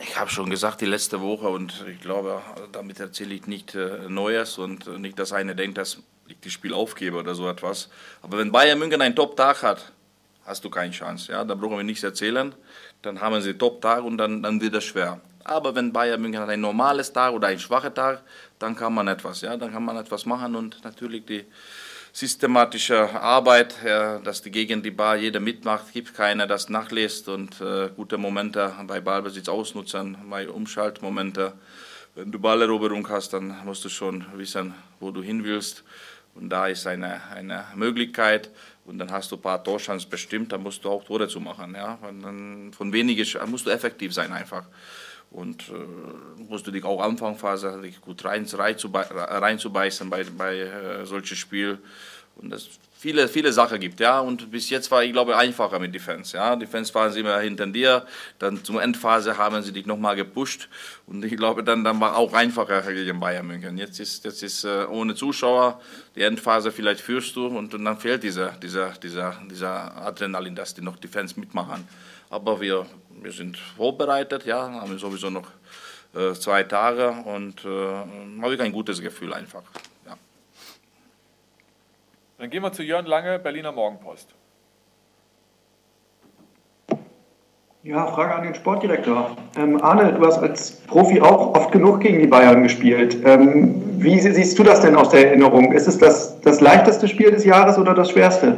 Ich 0.00 0.18
habe 0.18 0.30
schon 0.30 0.48
gesagt, 0.48 0.80
die 0.80 0.86
letzte 0.86 1.20
Woche, 1.20 1.50
und 1.50 1.84
ich 1.92 2.00
glaube, 2.00 2.40
damit 2.72 3.00
erzähle 3.00 3.34
ich 3.34 3.46
nicht 3.46 3.74
äh, 3.74 4.08
Neues 4.08 4.56
und 4.56 4.98
nicht, 4.98 5.18
dass 5.18 5.34
einer 5.34 5.54
denkt, 5.54 5.76
dass 5.76 6.02
ich 6.28 6.40
das 6.40 6.52
Spiel 6.52 6.74
aufgebe 6.74 7.16
oder 7.16 7.34
so 7.34 7.48
etwas. 7.48 7.88
Aber 8.22 8.38
wenn 8.38 8.52
Bayern 8.52 8.78
München 8.78 9.00
einen 9.00 9.14
Top-Tag 9.14 9.62
hat, 9.62 9.92
hast 10.44 10.64
du 10.64 10.70
keine 10.70 10.92
Chance. 10.92 11.32
Ja? 11.32 11.44
Da 11.44 11.54
brauchen 11.54 11.76
wir 11.76 11.84
nichts 11.84 12.02
erzählen. 12.02 12.54
Dann 13.02 13.20
haben 13.20 13.40
sie 13.40 13.54
Top-Tag 13.54 14.04
und 14.04 14.18
dann, 14.18 14.42
dann 14.42 14.60
wird 14.60 14.74
es 14.74 14.84
schwer. 14.84 15.20
Aber 15.44 15.74
wenn 15.74 15.92
Bayern 15.92 16.20
München 16.20 16.40
hat 16.40 16.48
ein 16.48 16.60
normales 16.60 17.12
Tag 17.12 17.32
oder 17.32 17.48
ein 17.48 17.58
schwacher 17.58 17.92
Tag, 17.92 18.22
dann 18.58 18.76
kann 18.76 18.94
man 18.94 19.08
etwas. 19.08 19.40
Ja? 19.40 19.56
Dann 19.56 19.72
kann 19.72 19.84
man 19.84 19.96
etwas 19.96 20.26
machen 20.26 20.56
und 20.56 20.82
natürlich 20.84 21.24
die 21.24 21.44
systematische 22.12 23.20
Arbeit, 23.20 23.76
ja, 23.84 24.18
dass 24.18 24.42
die 24.42 24.50
gegen 24.50 24.82
die 24.82 24.90
Bar 24.90 25.16
jeder 25.16 25.40
mitmacht, 25.40 25.92
gibt 25.92 26.14
keiner, 26.14 26.46
das 26.46 26.68
nachlässt 26.68 27.28
und 27.28 27.60
äh, 27.60 27.90
gute 27.94 28.18
Momente 28.18 28.72
bei 28.86 29.00
Ballbesitz 29.00 29.48
ausnutzen, 29.48 30.16
bei 30.28 30.48
Umschaltmomente. 30.48 31.52
Wenn 32.14 32.32
du 32.32 32.40
Balleroberung 32.40 33.08
hast, 33.08 33.34
dann 33.34 33.64
musst 33.64 33.84
du 33.84 33.88
schon 33.88 34.26
wissen, 34.34 34.74
wo 34.98 35.12
du 35.12 35.22
hin 35.22 35.44
willst. 35.44 35.84
Und 36.38 36.50
da 36.50 36.68
ist 36.68 36.86
eine, 36.86 37.20
eine 37.34 37.64
Möglichkeit. 37.74 38.50
Und 38.84 38.98
dann 38.98 39.10
hast 39.10 39.30
du 39.32 39.36
ein 39.36 39.42
paar 39.42 39.62
Torchancen 39.62 40.08
bestimmt, 40.08 40.52
dann 40.52 40.62
musst 40.62 40.84
du 40.84 40.90
auch 40.90 41.04
Tore 41.04 41.28
zu 41.28 41.40
machen. 41.40 41.74
Ja? 41.74 41.98
Und 42.08 42.22
dann 42.22 42.72
von 42.72 42.92
wenigen 42.92 43.26
musst 43.50 43.66
du 43.66 43.70
effektiv 43.70 44.14
sein 44.14 44.32
einfach. 44.32 44.64
Und 45.30 45.68
äh, 45.68 46.42
musst 46.42 46.66
du 46.66 46.70
dich 46.70 46.84
auch 46.84 47.02
Anfangphase 47.02 47.82
dich 47.82 48.00
gut 48.00 48.24
rein, 48.24 48.46
reinzubeißen 48.46 50.08
bei, 50.08 50.24
bei 50.24 50.58
äh, 50.58 51.04
solchen 51.04 51.36
Spiel. 51.36 51.78
und 52.36 52.50
das 52.50 52.68
viele, 52.98 53.28
viele 53.28 53.52
Sachen 53.52 53.78
gibt, 53.78 54.00
ja. 54.00 54.20
Und 54.20 54.50
bis 54.50 54.68
jetzt 54.70 54.90
war 54.90 55.04
ich 55.04 55.12
glaube 55.12 55.36
einfacher 55.36 55.78
mit 55.78 55.94
Defense, 55.94 56.36
ja. 56.36 56.56
Defense 56.56 56.92
waren 56.94 57.12
sie 57.12 57.20
immer 57.20 57.38
hinter 57.38 57.66
dir, 57.66 58.04
dann 58.38 58.64
zum 58.64 58.78
Endphase 58.78 59.38
haben 59.38 59.62
sie 59.62 59.72
dich 59.72 59.86
nochmal 59.86 60.16
gepusht 60.16 60.68
und 61.06 61.24
ich 61.24 61.36
glaube 61.36 61.62
dann, 61.62 61.84
dann 61.84 62.00
war 62.00 62.16
auch 62.16 62.32
einfacher 62.32 62.82
gegen 62.92 63.20
Bayern 63.20 63.46
München. 63.46 63.78
Jetzt 63.78 64.00
ist, 64.00 64.24
jetzt 64.24 64.42
ist 64.42 64.64
äh, 64.64 64.84
ohne 64.86 65.14
Zuschauer, 65.14 65.80
die 66.16 66.22
Endphase 66.22 66.72
vielleicht 66.72 67.00
führst 67.00 67.36
du 67.36 67.46
und, 67.46 67.72
und 67.72 67.84
dann 67.84 67.98
fehlt 67.98 68.22
dieser, 68.22 68.50
dieser, 68.50 68.90
dieser, 68.92 69.36
dieser 69.48 69.96
Adrenalin, 69.96 70.56
dass 70.56 70.74
die 70.74 70.82
noch 70.82 70.96
Defense 70.96 71.38
mitmachen. 71.38 71.86
Aber 72.30 72.60
wir, 72.60 72.84
wir 73.22 73.32
sind 73.32 73.56
vorbereitet, 73.56 74.44
ja, 74.44 74.70
haben 74.70 74.98
sowieso 74.98 75.30
noch 75.30 75.46
äh, 76.14 76.32
zwei 76.34 76.64
Tage 76.64 77.10
und 77.10 77.64
äh, 77.64 78.42
habe 78.42 78.54
ich 78.54 78.60
ein 78.60 78.72
gutes 78.72 79.00
Gefühl 79.00 79.32
einfach. 79.32 79.62
Dann 82.38 82.50
gehen 82.50 82.62
wir 82.62 82.72
zu 82.72 82.84
Jörn 82.84 83.04
Lange, 83.04 83.40
Berliner 83.40 83.72
Morgenpost. 83.72 84.28
Ja, 87.82 88.06
Frage 88.06 88.34
an 88.36 88.44
den 88.44 88.54
Sportdirektor. 88.54 89.36
Ähm, 89.56 89.82
Arne, 89.82 90.12
du 90.12 90.24
hast 90.24 90.38
als 90.38 90.76
Profi 90.82 91.20
auch 91.20 91.54
oft 91.56 91.72
genug 91.72 92.00
gegen 92.00 92.20
die 92.20 92.28
Bayern 92.28 92.62
gespielt. 92.62 93.18
Ähm, 93.24 93.82
wie 94.00 94.20
siehst 94.20 94.56
du 94.56 94.62
das 94.62 94.82
denn 94.82 94.94
aus 94.94 95.08
der 95.08 95.28
Erinnerung? 95.28 95.72
Ist 95.72 95.88
es 95.88 95.98
das, 95.98 96.40
das 96.42 96.60
leichteste 96.60 97.08
Spiel 97.08 97.32
des 97.32 97.44
Jahres 97.44 97.76
oder 97.76 97.92
das 97.92 98.10
schwerste? 98.10 98.56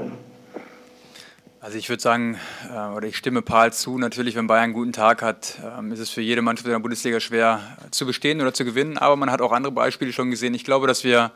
Also 1.62 1.78
ich 1.78 1.88
würde 1.88 2.02
sagen, 2.02 2.38
äh, 2.70 2.94
oder 2.94 3.06
ich 3.06 3.16
stimme 3.16 3.40
Paul 3.40 3.72
zu, 3.72 3.96
natürlich, 3.96 4.37
wenn 4.37 4.46
Bayern 4.46 4.64
einen 4.64 4.72
guten 4.75 4.92
Tag 4.92 5.22
hat, 5.22 5.58
ähm, 5.78 5.90
ist 5.90 6.00
es 6.00 6.10
für 6.10 6.20
jede 6.20 6.42
Mannschaft 6.42 6.66
in 6.66 6.72
der 6.72 6.80
Bundesliga 6.80 7.18
schwer 7.18 7.60
zu 7.90 8.04
bestehen 8.04 8.42
oder 8.42 8.52
zu 8.52 8.66
gewinnen. 8.66 8.99
Aber 8.99 9.16
man 9.16 9.30
hat 9.30 9.40
auch 9.40 9.52
andere 9.52 9.72
Beispiele 9.72 10.12
schon 10.12 10.30
gesehen. 10.30 10.52
Ich 10.52 10.64
glaube, 10.64 10.87
dass 10.87 11.02
wir 11.02 11.30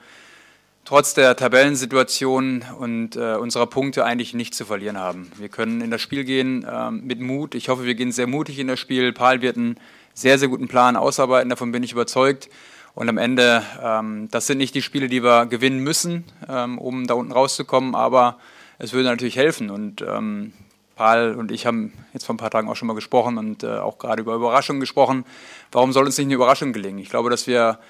trotz 0.84 1.14
der 1.14 1.36
Tabellensituation 1.36 2.64
und 2.78 3.16
äh, 3.16 3.36
unserer 3.36 3.66
Punkte 3.66 4.04
eigentlich 4.04 4.34
nichts 4.34 4.56
zu 4.56 4.64
verlieren 4.64 4.98
haben. 4.98 5.30
Wir 5.38 5.48
können 5.48 5.80
in 5.80 5.90
das 5.90 6.00
Spiel 6.00 6.24
gehen 6.24 6.64
äh, 6.64 6.90
mit 6.90 7.20
Mut. 7.20 7.54
Ich 7.54 7.68
hoffe, 7.68 7.84
wir 7.84 7.94
gehen 7.94 8.12
sehr 8.12 8.26
mutig 8.26 8.58
in 8.58 8.68
das 8.68 8.80
Spiel. 8.80 9.12
Paul 9.12 9.40
wird 9.40 9.56
einen 9.56 9.76
sehr, 10.12 10.38
sehr 10.38 10.48
guten 10.48 10.68
Plan 10.68 10.96
ausarbeiten, 10.96 11.50
davon 11.50 11.72
bin 11.72 11.82
ich 11.82 11.92
überzeugt. 11.92 12.48
Und 12.94 13.08
am 13.08 13.18
Ende, 13.18 13.62
ähm, 13.82 14.28
das 14.30 14.46
sind 14.46 14.58
nicht 14.58 14.74
die 14.74 14.82
Spiele, 14.82 15.08
die 15.08 15.24
wir 15.24 15.46
gewinnen 15.46 15.80
müssen, 15.80 16.24
ähm, 16.48 16.78
um 16.78 17.06
da 17.06 17.14
unten 17.14 17.32
rauszukommen, 17.32 17.94
aber 17.94 18.38
es 18.78 18.92
würde 18.92 19.08
natürlich 19.08 19.36
helfen. 19.36 19.70
Und 19.70 20.02
ähm, 20.02 20.52
Paul 20.94 21.34
und 21.36 21.50
ich 21.50 21.66
haben 21.66 21.92
jetzt 22.12 22.24
vor 22.24 22.34
ein 22.34 22.38
paar 22.38 22.50
Tagen 22.50 22.68
auch 22.68 22.76
schon 22.76 22.86
mal 22.86 22.94
gesprochen 22.94 23.36
und 23.36 23.64
äh, 23.64 23.78
auch 23.78 23.98
gerade 23.98 24.22
über 24.22 24.34
Überraschungen 24.34 24.78
gesprochen. 24.78 25.24
Warum 25.72 25.92
soll 25.92 26.04
uns 26.04 26.16
nicht 26.18 26.26
eine 26.26 26.34
Überraschung 26.34 26.72
gelingen? 26.72 26.98
Ich 26.98 27.10
glaube, 27.10 27.30
dass 27.30 27.48
wir, 27.48 27.80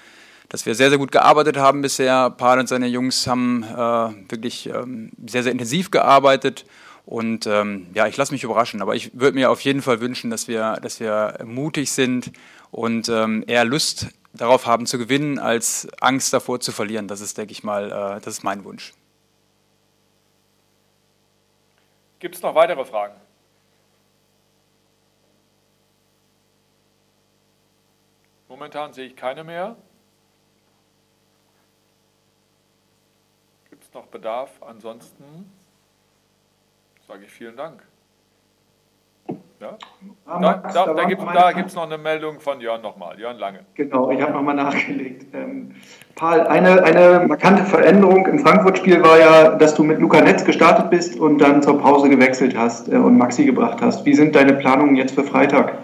dass 0.49 0.65
wir 0.65 0.75
sehr, 0.75 0.89
sehr 0.89 0.97
gut 0.97 1.11
gearbeitet 1.11 1.57
haben 1.57 1.81
bisher. 1.81 2.29
Paul 2.29 2.59
und 2.59 2.67
seine 2.67 2.87
Jungs 2.87 3.27
haben 3.27 3.63
äh, 3.63 4.31
wirklich 4.31 4.67
ähm, 4.67 5.11
sehr, 5.25 5.43
sehr 5.43 5.51
intensiv 5.51 5.91
gearbeitet. 5.91 6.65
Und 7.05 7.45
ähm, 7.45 7.87
ja, 7.93 8.07
ich 8.07 8.17
lasse 8.17 8.33
mich 8.33 8.43
überraschen. 8.43 8.81
Aber 8.81 8.95
ich 8.95 9.11
würde 9.19 9.35
mir 9.35 9.51
auf 9.51 9.61
jeden 9.61 9.81
Fall 9.81 10.01
wünschen, 10.01 10.29
dass 10.29 10.47
wir, 10.47 10.77
dass 10.81 10.99
wir 10.99 11.39
mutig 11.45 11.91
sind 11.91 12.31
und 12.71 13.09
ähm, 13.09 13.43
eher 13.47 13.65
Lust 13.65 14.07
darauf 14.33 14.65
haben 14.65 14.85
zu 14.85 14.97
gewinnen, 14.97 15.39
als 15.39 15.87
Angst 16.01 16.33
davor 16.33 16.59
zu 16.59 16.71
verlieren. 16.71 17.07
Das 17.07 17.21
ist, 17.21 17.37
denke 17.37 17.51
ich 17.51 17.63
mal, 17.63 17.85
äh, 17.85 18.21
das 18.21 18.27
ist 18.27 18.43
mein 18.43 18.63
Wunsch. 18.63 18.93
Gibt 22.19 22.35
es 22.35 22.41
noch 22.41 22.55
weitere 22.55 22.83
Fragen? 22.85 23.15
Momentan 28.47 28.93
sehe 28.93 29.07
ich 29.07 29.15
keine 29.15 29.43
mehr. 29.43 29.75
Gibt 33.69 33.81
es 33.81 33.83
noch 33.95 34.05
Bedarf? 34.05 34.51
Ansonsten 34.67 35.23
sage 37.07 37.23
ich 37.25 37.31
vielen 37.31 37.57
Dank. 37.57 37.81
Ja? 39.59 39.77
Ah, 40.25 40.39
Max, 40.39 40.73
da, 40.73 40.85
da, 40.85 40.93
da 40.93 41.51
gibt 41.53 41.69
es 41.69 41.75
noch 41.75 41.83
eine 41.83 41.97
Meldung 41.97 42.41
von 42.41 42.59
Jörn 42.59 42.81
nochmal, 42.81 43.17
Jörn 43.17 43.37
Lange. 43.37 43.61
Genau, 43.73 44.11
ich 44.11 44.21
habe 44.21 44.33
nochmal 44.33 44.55
nachgelegt. 44.55 45.33
Ähm, 45.33 45.73
Paul, 46.15 46.41
eine, 46.41 46.83
eine 46.83 47.25
markante 47.25 47.63
Veränderung 47.63 48.27
im 48.27 48.39
Frankfurt-Spiel 48.39 49.01
war 49.01 49.17
ja, 49.17 49.55
dass 49.55 49.73
du 49.73 49.83
mit 49.83 49.99
Luca 49.99 50.21
Netz 50.21 50.43
gestartet 50.43 50.89
bist 50.89 51.17
und 51.17 51.39
dann 51.39 51.63
zur 51.63 51.79
Pause 51.79 52.09
gewechselt 52.09 52.55
hast 52.55 52.89
äh, 52.89 52.97
und 52.97 53.17
Maxi 53.17 53.45
gebracht 53.45 53.81
hast. 53.81 54.05
Wie 54.05 54.13
sind 54.13 54.35
deine 54.35 54.53
Planungen 54.53 54.97
jetzt 54.97 55.15
für 55.15 55.23
Freitag? 55.23 55.77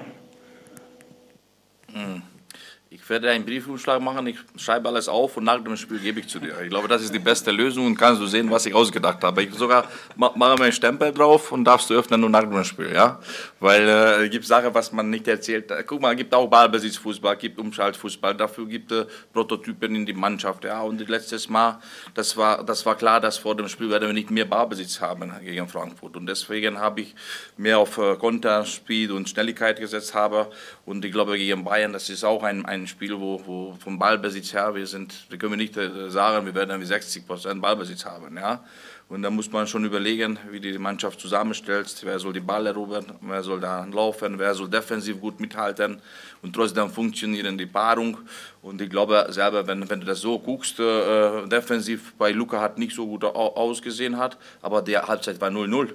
Werde 3.12 3.29
einen 3.29 3.45
Briefumschlag 3.45 4.01
machen, 4.01 4.25
ich 4.25 4.38
schreibe 4.55 4.89
alles 4.89 5.07
auf 5.07 5.38
und 5.38 5.43
nach 5.43 5.62
dem 5.63 5.77
Spiel 5.77 6.00
gebe 6.00 6.21
ich 6.21 6.27
zu 6.27 6.39
dir. 6.39 6.60
Ich 6.62 6.69
glaube, 6.69 6.88
das 6.88 7.03
ist 7.03 7.13
die 7.13 7.19
beste 7.19 7.51
Lösung 7.51 7.86
und 7.86 7.95
kannst 7.95 8.21
du 8.21 8.25
sehen, 8.25 8.50
was 8.50 8.65
ich 8.65 8.74
ausgedacht 8.74 9.24
habe. 9.24 9.43
Ich 9.43 9.53
sogar 9.53 9.86
mache 10.15 10.38
mir 10.38 10.63
einen 10.63 10.71
Stempel 10.71 11.12
drauf 11.13 11.51
und 11.51 11.65
darfst 11.65 11.89
du 11.89 11.93
öffnen 11.93 12.21
nur 12.21 12.29
nach 12.29 12.41
dem 12.41 12.63
Spiel, 12.63 12.91
ja? 12.93 13.19
Weil 13.60 13.88
äh, 13.88 14.25
es 14.25 14.31
gibt 14.31 14.45
Sachen, 14.45 14.74
was 14.74 14.91
man 14.91 15.10
nicht 15.10 15.27
erzählt. 15.27 15.71
Guck 15.86 16.01
mal, 16.01 16.12
es 16.12 16.17
gibt 16.17 16.33
auch 16.33 16.48
Ballbesitzfußball, 16.48 17.36
es 17.36 17.41
gibt 17.41 17.60
Umschaltfußball, 17.60 18.36
dafür 18.36 18.65
gibt 18.65 18.91
es 18.91 19.03
äh, 19.03 19.07
Prototypen 19.33 19.95
in 19.95 20.05
die 20.05 20.13
Mannschaft, 20.13 20.63
ja? 20.63 20.81
Und 20.81 21.05
letztes 21.07 21.50
Mal, 21.50 21.79
das 22.13 22.36
war, 22.38 22.63
das 22.63 22.86
war 22.86 22.95
klar, 22.95 23.19
dass 23.19 23.38
vor 23.38 23.55
dem 23.55 23.67
Spiel 23.67 23.89
werden 23.89 24.07
wir 24.07 24.13
nicht 24.13 24.31
mehr 24.31 24.45
Ballbesitz 24.45 25.01
haben 25.01 25.31
gegen 25.43 25.67
Frankfurt 25.67 26.15
und 26.15 26.25
deswegen 26.25 26.79
habe 26.79 27.01
ich 27.01 27.15
mehr 27.57 27.79
auf 27.79 27.98
äh, 27.98 28.15
Konter, 28.15 28.65
Speed 28.65 29.12
und 29.12 29.29
Schnelligkeit 29.29 29.79
gesetzt 29.79 30.13
habe 30.13 30.50
und 30.86 31.03
ich 31.03 31.12
glaube, 31.12 31.38
gegen 31.38 31.63
Bayern, 31.63 31.93
das 31.93 32.10
ist 32.10 32.24
auch 32.24 32.43
ein, 32.43 32.65
ein 32.65 32.80
Spiel, 32.88 33.11
Spiel, 33.11 33.19
wo, 33.19 33.41
wo 33.45 33.75
vom 33.79 33.97
Ballbesitz 34.00 34.53
her, 34.53 34.73
wir 34.73 34.88
sind, 34.88 35.13
da 35.29 35.38
können 35.38 35.53
wir 35.53 35.57
nicht 35.57 35.75
äh, 35.75 36.09
sagen, 36.09 36.45
wir 36.45 36.55
werden 36.55 36.69
irgendwie 36.69 36.88
60 36.88 37.25
Prozent 37.27 37.61
Ballbesitz 37.61 38.05
haben, 38.05 38.38
ja. 38.38 38.63
Und 39.09 39.23
da 39.23 39.29
muss 39.29 39.51
man 39.51 39.67
schon 39.67 39.83
überlegen, 39.83 40.39
wie 40.50 40.61
die 40.61 40.77
Mannschaft 40.77 41.19
zusammenstellt, 41.19 41.93
wer 42.03 42.17
soll 42.17 42.31
die 42.31 42.39
Ball 42.39 42.65
erobern, 42.65 43.05
wer 43.19 43.43
soll 43.43 43.59
da 43.59 43.83
laufen, 43.83 44.39
wer 44.39 44.53
soll 44.55 44.69
defensiv 44.69 45.19
gut 45.19 45.41
mithalten 45.41 46.01
und 46.41 46.55
trotzdem 46.55 46.89
funktionieren 46.89 47.57
die 47.57 47.65
Paarung. 47.65 48.19
Und 48.61 48.79
ich 48.81 48.89
glaube 48.89 49.25
selber, 49.29 49.67
wenn, 49.67 49.89
wenn 49.89 50.00
du 50.00 50.05
das 50.05 50.21
so 50.21 50.39
guckst, 50.39 50.79
äh, 50.79 51.45
defensiv 51.47 52.13
bei 52.17 52.31
Luca 52.31 52.61
hat 52.61 52.77
nicht 52.77 52.95
so 52.95 53.05
gut 53.05 53.25
ausgesehen 53.25 54.17
hat, 54.17 54.38
aber 54.61 54.81
der 54.81 55.07
Halbzeit 55.07 55.41
war 55.41 55.50
0-0. 55.50 55.89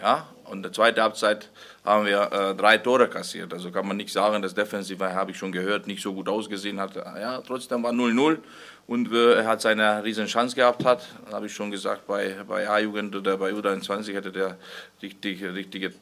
Ja, 0.00 0.28
und 0.44 0.58
in 0.58 0.62
der 0.62 0.72
zweiten 0.72 1.00
Halbzeit 1.00 1.50
haben 1.84 2.06
wir 2.06 2.32
äh, 2.32 2.54
drei 2.54 2.78
Tore 2.78 3.08
kassiert. 3.08 3.52
Also 3.52 3.70
kann 3.70 3.86
man 3.86 3.96
nicht 3.96 4.12
sagen, 4.12 4.40
dass 4.42 4.54
defensiv, 4.54 5.00
habe 5.00 5.30
ich 5.30 5.36
schon 5.36 5.52
gehört, 5.52 5.86
nicht 5.86 6.02
so 6.02 6.14
gut 6.14 6.28
ausgesehen 6.28 6.80
hat. 6.80 6.96
Ja, 6.96 7.40
trotzdem 7.42 7.82
war 7.82 7.92
0-0 7.92 8.38
und 8.86 9.12
äh, 9.12 9.34
er 9.34 9.46
hat 9.46 9.60
seine 9.60 10.02
riesen 10.02 10.26
Chance 10.26 10.56
gehabt 10.56 10.84
hat. 10.84 11.06
Habe 11.30 11.46
ich 11.46 11.54
schon 11.54 11.70
gesagt, 11.70 12.06
bei, 12.06 12.36
bei 12.48 12.68
A-Jugend 12.68 13.14
oder 13.14 13.36
bei 13.36 13.50
U23 13.52 14.14
hätte 14.14 14.32
der 14.32 14.56
richtig, 15.02 15.42
richtige 15.42 15.92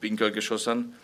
Winkel 0.00 0.30
geschossen 0.30 0.94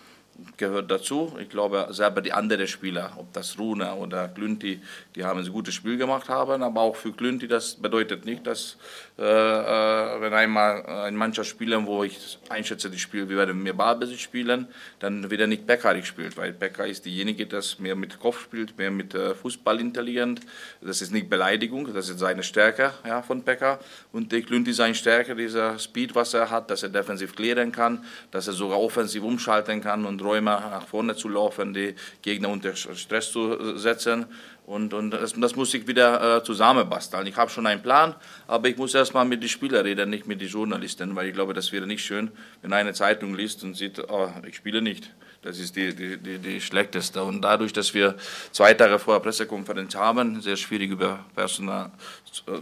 gehört 0.57 0.91
dazu. 0.91 1.37
Ich 1.41 1.49
glaube, 1.49 1.89
selber 1.91 2.21
die 2.21 2.33
anderen 2.33 2.67
Spieler, 2.67 3.13
ob 3.17 3.33
das 3.33 3.59
Runa 3.59 3.95
oder 3.95 4.29
Glünti, 4.29 4.81
die 5.15 5.25
haben 5.25 5.41
ein 5.41 5.53
gutes 5.53 5.75
Spiel 5.75 5.97
gemacht 5.97 6.29
haben, 6.29 6.63
aber 6.63 6.81
auch 6.81 6.97
für 6.97 7.13
Glünti, 7.13 7.49
das 7.49 7.75
bedeutet 7.75 8.25
nicht, 8.25 8.47
dass 8.47 8.77
äh, 9.19 9.23
äh 9.23 10.21
wenn 10.21 10.35
einmal 10.35 10.85
ein 10.87 11.17
Mannschaft 11.17 11.49
spielen, 11.49 11.87
wo 11.87 12.05
ich 12.05 12.39
einschätze, 12.49 12.91
die 12.91 12.99
Spiel, 12.99 13.29
wir 13.29 13.37
werden 13.37 13.63
mehr 13.63 13.73
Ballbesitz 13.73 14.21
spielen, 14.21 14.67
dann 14.99 15.31
wird 15.31 15.41
er 15.41 15.47
nicht 15.47 15.67
Beckerig 15.67 16.07
spielt, 16.07 16.37
weil 16.37 16.53
Becker 16.53 16.87
ist 16.87 17.05
diejenige, 17.05 17.47
das 17.47 17.79
mehr 17.79 17.97
mit 17.97 18.21
Kopf 18.21 18.43
spielt, 18.43 18.77
mehr 18.79 18.91
mit 18.91 19.15
äh, 19.15 19.35
Fußball 19.35 19.81
intelligent. 19.81 20.41
Das 20.81 21.03
ist 21.03 21.13
nicht 21.13 21.31
Beleidigung, 21.31 21.93
das 21.93 22.09
ist 22.09 22.19
seine 22.19 22.43
Stärke 22.43 22.93
ja, 23.07 23.23
von 23.23 23.43
Becker 23.43 23.79
und 24.13 24.33
der 24.33 24.43
Glünti 24.43 24.73
seine 24.73 24.95
Stärke, 24.95 25.35
dieser 25.35 25.79
Speed, 25.79 26.15
was 26.15 26.35
er 26.35 26.51
hat, 26.51 26.71
dass 26.71 26.83
er 26.83 26.89
defensiv 26.89 27.35
klären 27.35 27.73
kann, 27.73 28.05
dass 28.31 28.47
er 28.47 28.53
sogar 28.53 28.79
offensiv 28.79 29.23
umschalten 29.23 29.81
kann 29.81 30.05
und 30.05 30.21
Räume 30.31 30.51
nach 30.51 30.87
vorne 30.87 31.17
zu 31.17 31.29
laufen, 31.29 31.75
die 31.75 31.95
Gegner 32.23 32.49
unter 32.49 32.75
Stress 32.77 33.33
zu 33.33 33.77
setzen. 33.77 34.27
Und, 34.67 34.95
und 34.95 35.11
das, 35.11 35.33
das 35.33 35.57
muss 35.57 35.75
ich 35.75 35.89
wieder 35.89 36.37
äh, 36.37 36.45
zusammenbasteln. 36.45 37.27
Ich 37.27 37.37
habe 37.37 37.51
schon 37.51 37.67
einen 37.67 37.83
Plan, 37.83 38.15
aber 38.47 38.69
ich 38.69 38.77
muss 38.77 38.95
erstmal 38.95 39.25
mit 39.25 39.43
den 39.43 39.49
Spielern 39.49 39.85
reden, 39.85 40.11
nicht 40.11 40.29
mit 40.29 40.41
den 40.41 40.49
Journalisten, 40.49 41.17
weil 41.17 41.27
ich 41.27 41.35
glaube, 41.35 41.55
das 41.55 41.73
wäre 41.73 41.89
nicht 41.89 42.05
schön, 42.05 42.31
wenn 42.63 42.73
eine 42.73 42.93
Zeitung 42.93 43.35
liest 43.35 43.65
und 43.65 43.77
sieht, 43.77 43.99
oh, 44.09 44.31
ich 44.47 44.55
spiele 44.55 44.81
nicht. 44.81 45.11
Das 45.43 45.59
ist 45.59 45.75
die, 45.75 45.93
die, 45.97 46.19
die, 46.19 46.39
die 46.39 46.61
schlechteste. 46.61 47.25
Und 47.25 47.43
dadurch, 47.43 47.73
dass 47.73 47.95
wir 47.95 48.15
zwei 48.53 48.75
Tage 48.75 49.01
vor 49.01 49.15
der 49.15 49.21
Pressekonferenz 49.25 49.97
haben, 49.97 50.41
sehr 50.41 50.57
schwierig 50.57 50.91
über 50.93 51.25
Personal, 51.35 51.91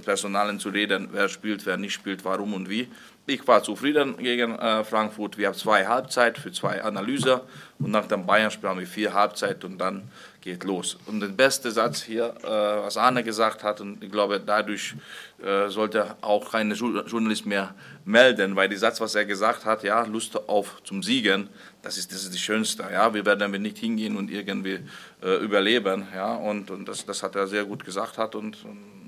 Personalen 0.05 0.61
zu 0.61 0.71
reden, 0.71 1.09
wer 1.13 1.29
spielt, 1.29 1.67
wer 1.67 1.77
nicht 1.77 1.93
spielt, 1.93 2.25
warum 2.25 2.55
und 2.55 2.71
wie, 2.71 2.89
ich 3.29 3.47
war 3.47 3.63
zufrieden 3.63 4.17
gegen 4.17 4.59
äh, 4.59 4.83
Frankfurt. 4.85 5.37
Wir 5.37 5.49
haben 5.49 5.55
zwei 5.55 5.87
Halbzeit 5.87 6.39
für 6.39 6.51
zwei 6.51 6.83
Analyse 6.83 7.43
und 7.79 7.91
nach 7.91 8.07
dem 8.07 8.25
Bayern-Spiel 8.25 8.69
haben 8.71 8.81
wir 8.81 8.87
vier 8.87 9.13
Halbzeit 9.13 9.65
und 9.65 9.77
dann 9.77 10.11
geht 10.41 10.65
los. 10.65 10.97
Und 11.05 11.21
der 11.21 11.29
beste 11.29 11.71
Satz 11.71 12.03
hier, 12.03 12.35
äh, 12.43 12.49
was 12.49 12.97
Arne 12.97 13.23
gesagt 13.23 13.63
hat, 13.63 13.83
und 13.83 14.03
ich 14.03 14.11
glaube, 14.11 14.41
dadurch 14.41 14.95
äh, 15.43 15.69
sollte 15.69 16.17
auch 16.23 16.51
kein 16.51 16.73
Journalist 16.73 17.45
mehr 17.45 17.75
melden, 18.07 18.57
weil 18.57 18.71
der 18.71 18.79
Satz, 18.79 18.99
was 18.99 19.15
er 19.15 19.27
gesagt 19.27 19.67
hat, 19.67 19.83
ja, 19.85 20.05
Lust 20.05 20.49
auf 20.49 20.83
zum 20.85 21.03
Siegen, 21.03 21.51
das 21.83 21.99
ist 21.99 22.11
das 22.11 22.25
ist 22.25 22.33
die 22.33 22.39
Schönste. 22.39 22.85
Ja, 22.91 23.13
wir 23.13 23.27
werden 23.27 23.41
damit 23.41 23.61
nicht 23.61 23.77
hingehen 23.77 24.17
und 24.17 24.31
irgendwie 24.31 24.81
äh, 25.23 25.37
überleben. 25.45 26.09
Ja, 26.15 26.35
und, 26.35 26.71
und 26.71 26.89
das, 26.89 27.05
das 27.05 27.23
hat 27.23 27.37
er 27.37 27.47
sehr 27.47 27.67
gut 27.67 27.85
gesagt 27.85 28.17
hat 28.17 28.35
und, 28.35 28.65
und 28.65 28.99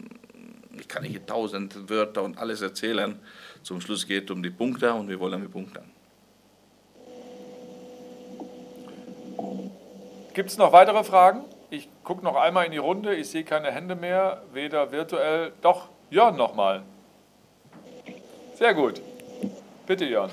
ich 0.78 0.88
kann 0.88 1.04
hier 1.04 1.24
tausend 1.24 1.88
Wörter 1.88 2.22
und 2.22 2.38
alles 2.38 2.60
erzählen. 2.60 3.18
Zum 3.62 3.80
Schluss 3.80 4.06
geht 4.06 4.24
es 4.24 4.30
um 4.30 4.42
die 4.42 4.50
Punkte 4.50 4.92
und 4.94 5.08
wir 5.08 5.20
wollen 5.20 5.40
die 5.40 5.48
Punkte. 5.48 5.82
Gibt 10.34 10.50
es 10.50 10.58
noch 10.58 10.72
weitere 10.72 11.04
Fragen? 11.04 11.40
Ich 11.70 11.88
gucke 12.04 12.24
noch 12.24 12.36
einmal 12.36 12.66
in 12.66 12.72
die 12.72 12.78
Runde. 12.78 13.14
Ich 13.14 13.28
sehe 13.28 13.44
keine 13.44 13.70
Hände 13.70 13.94
mehr, 13.94 14.42
weder 14.52 14.90
virtuell. 14.92 15.52
Doch, 15.62 15.88
Jörn 16.10 16.36
nochmal. 16.36 16.82
Sehr 18.54 18.74
gut. 18.74 19.00
Bitte, 19.86 20.04
Jörn. 20.04 20.30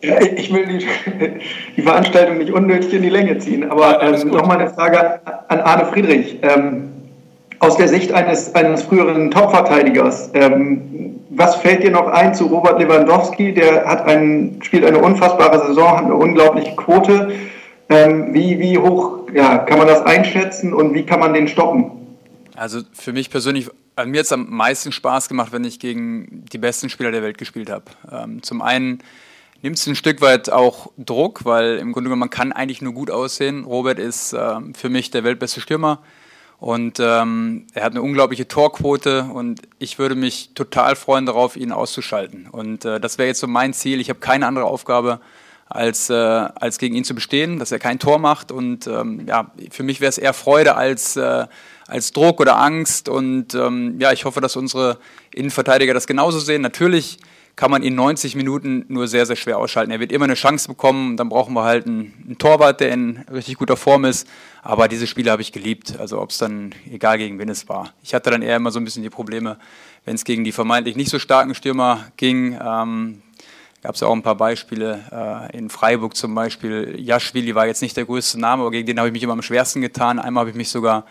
Ich 0.00 0.52
will 0.52 0.66
die, 0.66 0.78
die, 1.76 1.82
Veranstaltung 1.82 2.38
nicht 2.38 2.52
unnötig 2.52 2.92
in 2.94 3.02
die 3.02 3.10
Länge 3.10 3.38
ziehen, 3.38 3.70
aber 3.70 4.02
ähm, 4.02 4.28
nochmal 4.28 4.58
eine 4.58 4.70
Frage 4.70 5.20
an 5.48 5.60
Arne 5.60 5.86
Friedrich. 5.86 6.38
Ähm, 6.42 6.90
aus 7.58 7.76
der 7.76 7.88
Sicht 7.88 8.12
eines, 8.12 8.54
eines 8.54 8.82
früheren 8.82 9.30
Topverteidigers, 9.30 10.30
ähm, 10.34 11.19
was 11.30 11.56
fällt 11.56 11.82
dir 11.82 11.90
noch 11.90 12.08
ein 12.08 12.34
zu 12.34 12.46
Robert 12.46 12.80
Lewandowski? 12.80 13.54
Der 13.54 13.86
hat 13.86 14.06
einen, 14.06 14.62
spielt 14.62 14.84
eine 14.84 14.98
unfassbare 14.98 15.66
Saison, 15.66 15.96
hat 15.96 16.04
eine 16.04 16.16
unglaubliche 16.16 16.74
Quote. 16.74 17.32
Ähm, 17.88 18.34
wie, 18.34 18.58
wie 18.58 18.78
hoch 18.78 19.28
ja, 19.32 19.58
kann 19.58 19.78
man 19.78 19.86
das 19.86 20.02
einschätzen 20.02 20.72
und 20.72 20.94
wie 20.94 21.04
kann 21.04 21.20
man 21.20 21.32
den 21.32 21.48
stoppen? 21.48 21.92
Also 22.56 22.80
für 22.92 23.12
mich 23.12 23.30
persönlich, 23.30 23.68
mir 24.04 24.18
hat 24.18 24.26
es 24.26 24.32
am 24.32 24.50
meisten 24.50 24.92
Spaß 24.92 25.28
gemacht, 25.28 25.52
wenn 25.52 25.64
ich 25.64 25.78
gegen 25.78 26.44
die 26.52 26.58
besten 26.58 26.90
Spieler 26.90 27.12
der 27.12 27.22
Welt 27.22 27.38
gespielt 27.38 27.70
habe. 27.70 27.84
Ähm, 28.10 28.42
zum 28.42 28.60
einen 28.60 29.00
nimmt 29.62 29.76
es 29.76 29.86
ein 29.86 29.94
Stück 29.94 30.20
weit 30.20 30.50
auch 30.50 30.90
Druck, 30.98 31.44
weil 31.44 31.78
im 31.78 31.92
Grunde 31.92 32.08
genommen 32.08 32.20
man 32.20 32.30
kann 32.30 32.52
eigentlich 32.52 32.82
nur 32.82 32.92
gut 32.92 33.10
aussehen. 33.10 33.64
Robert 33.64 33.98
ist 33.98 34.32
ähm, 34.32 34.74
für 34.74 34.88
mich 34.88 35.10
der 35.10 35.24
weltbeste 35.24 35.60
Stürmer 35.60 36.00
und 36.60 37.00
ähm, 37.00 37.66
er 37.72 37.84
hat 37.84 37.92
eine 37.92 38.02
unglaubliche 38.02 38.46
Torquote 38.46 39.24
und 39.32 39.62
ich 39.78 39.98
würde 39.98 40.14
mich 40.14 40.50
total 40.54 40.94
freuen 40.94 41.24
darauf, 41.24 41.56
ihn 41.56 41.72
auszuschalten. 41.72 42.48
Und 42.52 42.84
äh, 42.84 43.00
das 43.00 43.16
wäre 43.16 43.28
jetzt 43.28 43.40
so 43.40 43.46
mein 43.46 43.72
Ziel. 43.72 43.98
Ich 43.98 44.10
habe 44.10 44.20
keine 44.20 44.46
andere 44.46 44.66
Aufgabe, 44.66 45.20
als, 45.70 46.10
äh, 46.10 46.14
als 46.14 46.78
gegen 46.78 46.94
ihn 46.96 47.04
zu 47.04 47.14
bestehen, 47.14 47.58
dass 47.58 47.72
er 47.72 47.78
kein 47.78 47.98
Tor 47.98 48.18
macht. 48.18 48.52
Und 48.52 48.86
ähm, 48.86 49.26
ja, 49.26 49.50
für 49.70 49.84
mich 49.84 50.02
wäre 50.02 50.10
es 50.10 50.18
eher 50.18 50.34
Freude 50.34 50.76
als, 50.76 51.16
äh, 51.16 51.46
als 51.86 52.12
Druck 52.12 52.40
oder 52.40 52.58
Angst. 52.58 53.08
Und 53.08 53.54
ähm, 53.54 53.98
ja, 53.98 54.12
ich 54.12 54.26
hoffe, 54.26 54.42
dass 54.42 54.54
unsere 54.54 54.98
Innenverteidiger 55.32 55.94
das 55.94 56.06
genauso 56.06 56.40
sehen. 56.40 56.60
Natürlich 56.60 57.20
kann 57.60 57.70
man 57.70 57.82
ihn 57.82 57.94
90 57.94 58.36
Minuten 58.36 58.86
nur 58.88 59.06
sehr, 59.06 59.26
sehr 59.26 59.36
schwer 59.36 59.58
ausschalten. 59.58 59.92
Er 59.92 60.00
wird 60.00 60.12
immer 60.12 60.24
eine 60.24 60.32
Chance 60.32 60.66
bekommen. 60.66 61.18
Dann 61.18 61.28
brauchen 61.28 61.52
wir 61.52 61.62
halt 61.62 61.86
einen, 61.86 62.14
einen 62.24 62.38
Torwart, 62.38 62.80
der 62.80 62.90
in 62.90 63.18
richtig 63.30 63.58
guter 63.58 63.76
Form 63.76 64.06
ist. 64.06 64.26
Aber 64.62 64.88
diese 64.88 65.06
Spiele 65.06 65.30
habe 65.30 65.42
ich 65.42 65.52
geliebt. 65.52 66.00
Also 66.00 66.22
ob 66.22 66.30
es 66.30 66.38
dann, 66.38 66.74
egal 66.90 67.18
gegen 67.18 67.38
wen 67.38 67.50
es 67.50 67.68
war. 67.68 67.92
Ich 68.02 68.14
hatte 68.14 68.30
dann 68.30 68.40
eher 68.40 68.56
immer 68.56 68.70
so 68.70 68.80
ein 68.80 68.84
bisschen 68.86 69.02
die 69.02 69.10
Probleme, 69.10 69.58
wenn 70.06 70.14
es 70.14 70.24
gegen 70.24 70.42
die 70.42 70.52
vermeintlich 70.52 70.96
nicht 70.96 71.10
so 71.10 71.18
starken 71.18 71.54
Stürmer 71.54 72.06
ging. 72.16 72.58
Ähm, 72.58 73.20
gab 73.82 73.94
es 73.94 74.02
auch 74.02 74.14
ein 74.14 74.22
paar 74.22 74.36
Beispiele. 74.36 75.50
Äh, 75.52 75.58
in 75.58 75.68
Freiburg 75.68 76.16
zum 76.16 76.34
Beispiel. 76.34 76.94
Jaschwili 76.98 77.54
war 77.54 77.66
jetzt 77.66 77.82
nicht 77.82 77.94
der 77.94 78.06
größte 78.06 78.40
Name, 78.40 78.62
aber 78.62 78.70
gegen 78.70 78.86
den 78.86 78.98
habe 78.98 79.08
ich 79.08 79.12
mich 79.12 79.22
immer 79.22 79.34
am 79.34 79.42
schwersten 79.42 79.82
getan. 79.82 80.18
Einmal 80.18 80.40
habe 80.40 80.50
ich 80.50 80.56
mich 80.56 80.70
sogar 80.70 81.04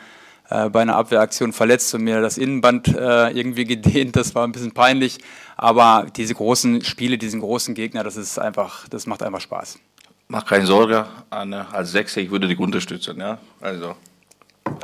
bei 0.50 0.82
einer 0.82 0.96
Abwehraktion 0.96 1.54
verletzt 1.54 1.94
und 1.94 2.04
mir 2.04 2.22
das 2.22 2.38
Innenband 2.38 2.88
äh, 2.88 3.30
irgendwie 3.30 3.66
gedehnt. 3.66 4.16
Das 4.16 4.34
war 4.36 4.46
ein 4.46 4.52
bisschen 4.52 4.74
peinlich. 4.74 5.20
Aber 5.56 6.08
diese 6.16 6.34
großen 6.34 6.84
Spiele, 6.84 7.18
diesen 7.18 7.42
großen 7.42 7.76
Gegner, 7.76 8.04
das 8.04 8.16
ist 8.16 8.40
einfach, 8.40 8.88
das 8.88 9.06
macht 9.06 9.22
einfach 9.22 9.42
Spaß. 9.42 9.80
Mach 10.28 10.46
keine 10.46 10.66
Sorge, 10.66 11.06
Anne, 11.30 11.68
als 11.74 11.92
Sechser, 11.92 12.22
ich 12.22 12.30
würde 12.30 12.48
dich 12.48 12.60
unterstützen, 12.60 13.20
ja. 13.20 13.40
Also. 13.62 13.96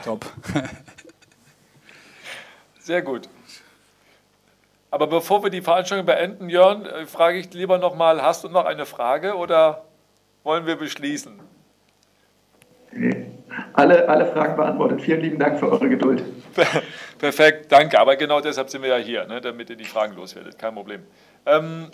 Top. 0.04 0.26
Sehr 2.80 3.02
gut. 3.02 3.30
Aber 4.92 5.08
bevor 5.08 5.44
wir 5.44 5.50
die 5.50 5.62
Veranstaltung 5.62 6.06
beenden, 6.06 6.50
Jörn, 6.50 6.86
äh, 6.86 7.06
frage 7.06 7.38
ich 7.38 7.54
lieber 7.54 7.78
nochmal, 7.78 8.22
hast 8.22 8.44
du 8.44 8.50
noch 8.50 8.66
eine 8.66 8.86
Frage 8.86 9.36
oder 9.36 9.84
wollen 10.44 10.66
wir 10.66 10.78
beschließen? 10.78 11.40
Alle, 13.74 14.08
alle 14.08 14.26
Fragen 14.26 14.56
beantwortet. 14.56 15.02
Vielen 15.02 15.22
lieben 15.22 15.40
Dank 15.40 15.60
für 15.60 15.72
eure 15.72 15.90
Geduld. 15.90 16.24
Perfekt, 17.20 17.72
danke. 17.72 18.00
Aber 18.00 18.16
genau 18.16 18.42
deshalb 18.42 18.70
sind 18.70 18.82
wir 18.82 18.90
ja 18.90 19.04
hier, 19.04 19.26
ne, 19.26 19.42
damit 19.42 19.70
ihr 19.70 19.76
die 19.76 19.86
Fragen 19.86 20.16
loswerdet. 20.16 20.58
Kein 20.58 20.74
Problem. 20.74 21.04
Ähm, 21.46 21.90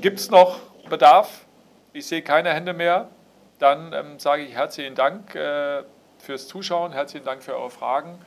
Gibt 0.00 0.18
es 0.20 0.30
noch 0.30 0.60
Bedarf? 0.88 1.44
Ich 1.92 2.06
sehe 2.06 2.22
keine 2.22 2.50
Hände 2.50 2.72
mehr. 2.72 3.08
Dann 3.58 3.92
ähm, 3.92 4.18
sage 4.18 4.42
ich 4.42 4.54
herzlichen 4.54 4.94
Dank 4.94 5.34
äh, 5.34 5.82
fürs 6.18 6.46
Zuschauen, 6.46 6.92
herzlichen 6.92 7.24
Dank 7.24 7.42
für 7.42 7.56
eure 7.56 7.70
Fragen. 7.70 8.18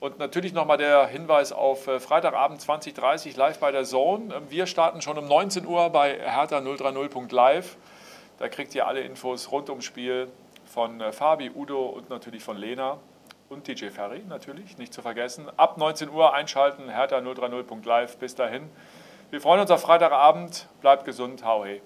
Und 0.00 0.20
natürlich 0.20 0.52
nochmal 0.52 0.78
der 0.78 1.06
Hinweis 1.08 1.50
auf 1.50 1.88
äh, 1.88 1.98
Freitagabend 1.98 2.60
2030 2.60 3.36
live 3.36 3.58
bei 3.58 3.72
der 3.72 3.84
Zone. 3.84 4.32
Ähm, 4.34 4.44
wir 4.48 4.66
starten 4.66 5.02
schon 5.02 5.18
um 5.18 5.26
19 5.26 5.66
Uhr 5.66 5.90
bei 5.90 6.18
hertha 6.20 6.58
030.live. 6.58 7.76
Da 8.38 8.48
kriegt 8.48 8.74
ihr 8.76 8.86
alle 8.86 9.00
Infos 9.00 9.50
rund 9.50 9.68
ums 9.68 9.84
Spiel 9.84 10.28
von 10.68 11.00
äh, 11.00 11.12
Fabi, 11.12 11.50
Udo 11.54 11.86
und 11.86 12.10
natürlich 12.10 12.44
von 12.44 12.56
Lena 12.56 12.98
und 13.48 13.66
DJ 13.66 13.88
Ferry 13.88 14.22
natürlich, 14.28 14.78
nicht 14.78 14.92
zu 14.92 15.02
vergessen. 15.02 15.46
Ab 15.56 15.78
19 15.78 16.10
Uhr 16.10 16.34
einschalten, 16.34 16.88
hertha 16.88 17.18
030.live. 17.18 18.16
Bis 18.18 18.34
dahin. 18.34 18.68
Wir 19.30 19.40
freuen 19.40 19.60
uns 19.60 19.70
auf 19.70 19.80
Freitagabend. 19.80 20.68
Bleibt 20.80 21.04
gesund. 21.04 21.44
Hau 21.44 21.64
hey. 21.64 21.82